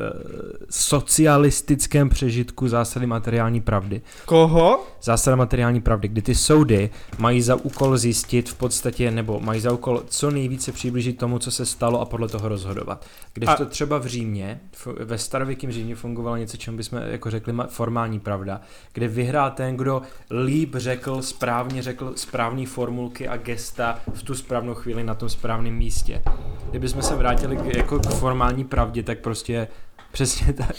[0.71, 4.03] socialistickém přežitku zásady materiální pravdy.
[4.25, 4.87] Koho?
[5.03, 9.73] Zásada materiální pravdy, kdy ty soudy mají za úkol zjistit v podstatě, nebo mají za
[9.73, 13.07] úkol co nejvíce přiblížit tomu, co se stalo a podle toho rozhodovat.
[13.33, 14.61] Když A- to třeba v Římě,
[15.01, 18.61] ve starověkém Římě fungovalo něco, čemu bychom jako řekli formální pravda,
[18.93, 20.03] kde vyhrál ten, kdo
[20.45, 25.75] líp řekl, správně řekl správné formulky a gesta v tu správnou chvíli na tom správném
[25.75, 26.23] místě.
[26.71, 29.69] Kdybychom se vrátili k, jako k formální pravdě, tak prostě
[30.13, 30.77] přesně tak.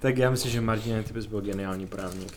[0.00, 2.32] Tak já myslím, že Martin, ty bys byl geniální právník.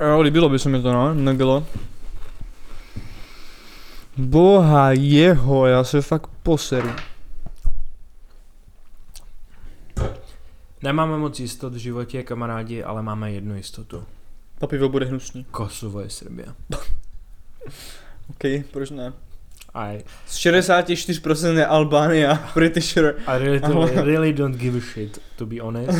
[0.00, 1.66] Jo, líbilo by se mi to, no, nebylo.
[4.16, 6.90] Boha jeho, já se fakt poseru.
[10.82, 14.04] Nemáme moc jistot v životě, kamarádi, ale máme jednu jistotu.
[14.58, 15.44] To pivo bude hnusný.
[15.50, 16.54] Kosovo je Srbia.
[18.30, 19.12] OK, proč ne?
[19.74, 23.14] I, Z 64% je Albánia, pretty sure.
[23.26, 25.98] I really, Ale- really don't give a shit, to be honest.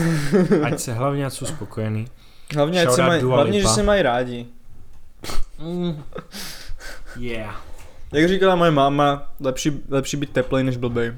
[0.62, 2.08] Ať se hlavně ať jsou spokojený.
[2.54, 4.46] Hlavně, ať Shout se maj, hlavně, že se mají rádi.
[5.58, 6.04] Mm.
[7.18, 7.62] Yeah.
[8.12, 11.14] Jak říkala moje máma, lepší, lepší být teplej než blbej.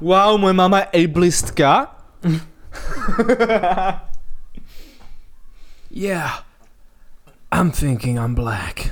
[0.00, 1.96] Wow, moje máma je ableistka?
[5.96, 6.42] Yeah.
[7.52, 8.90] I'm thinking I'm black.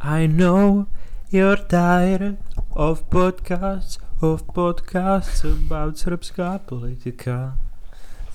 [0.00, 0.86] I know
[1.32, 2.36] you're tired
[2.70, 7.58] of podcasts, of podcasts about srbská politika.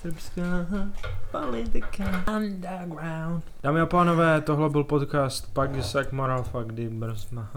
[0.00, 0.66] Srbská
[1.30, 3.44] politika underground.
[3.62, 7.50] Dámy a pánové, tohle byl podcast Pagisak Maralfa, kdy brzma.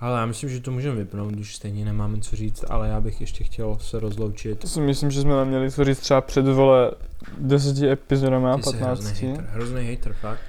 [0.00, 3.20] Ale já myslím, že to můžeme vypnout, když stejně nemáme co říct, ale já bych
[3.20, 4.58] ještě chtěl se rozloučit.
[4.58, 6.90] To si myslím, že jsme měli co říct třeba před vole
[7.38, 8.80] 10 epizodama, jsi 15.
[8.80, 10.40] hrozný hater, hrozný hater, fakt.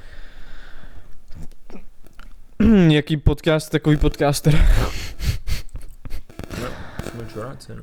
[2.90, 4.66] Jaký podcast, takový podcaster.
[4.82, 4.88] No.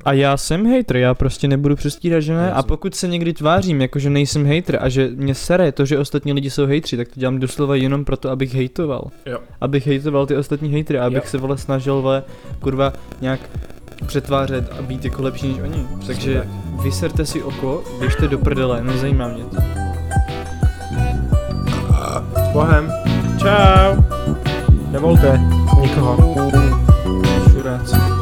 [0.05, 2.53] A já jsem hater, já prostě nebudu přestírat, že ne.
[2.53, 5.97] A pokud se někdy tvářím, jako že nejsem hater a že mě sere to, že
[5.97, 9.11] ostatní lidi jsou hejtři, tak to dělám doslova jenom proto, abych hejtoval.
[9.25, 9.39] Jo.
[9.61, 11.29] Abych hejtoval ty ostatní hejtry, abych Jo.
[11.29, 12.23] se vole snažil vole,
[12.59, 13.39] kurva, nějak
[14.05, 15.87] přetvářet a být jako lepší než oni.
[16.07, 16.43] Takže
[16.83, 19.57] vyserte si oko, běžte do prdele, nezajímá mě to.
[22.35, 22.91] S Bohem.
[23.39, 24.18] Čau.
[24.91, 25.39] Nevolte
[25.81, 26.17] nikoho.
[27.51, 28.18] Šuráci.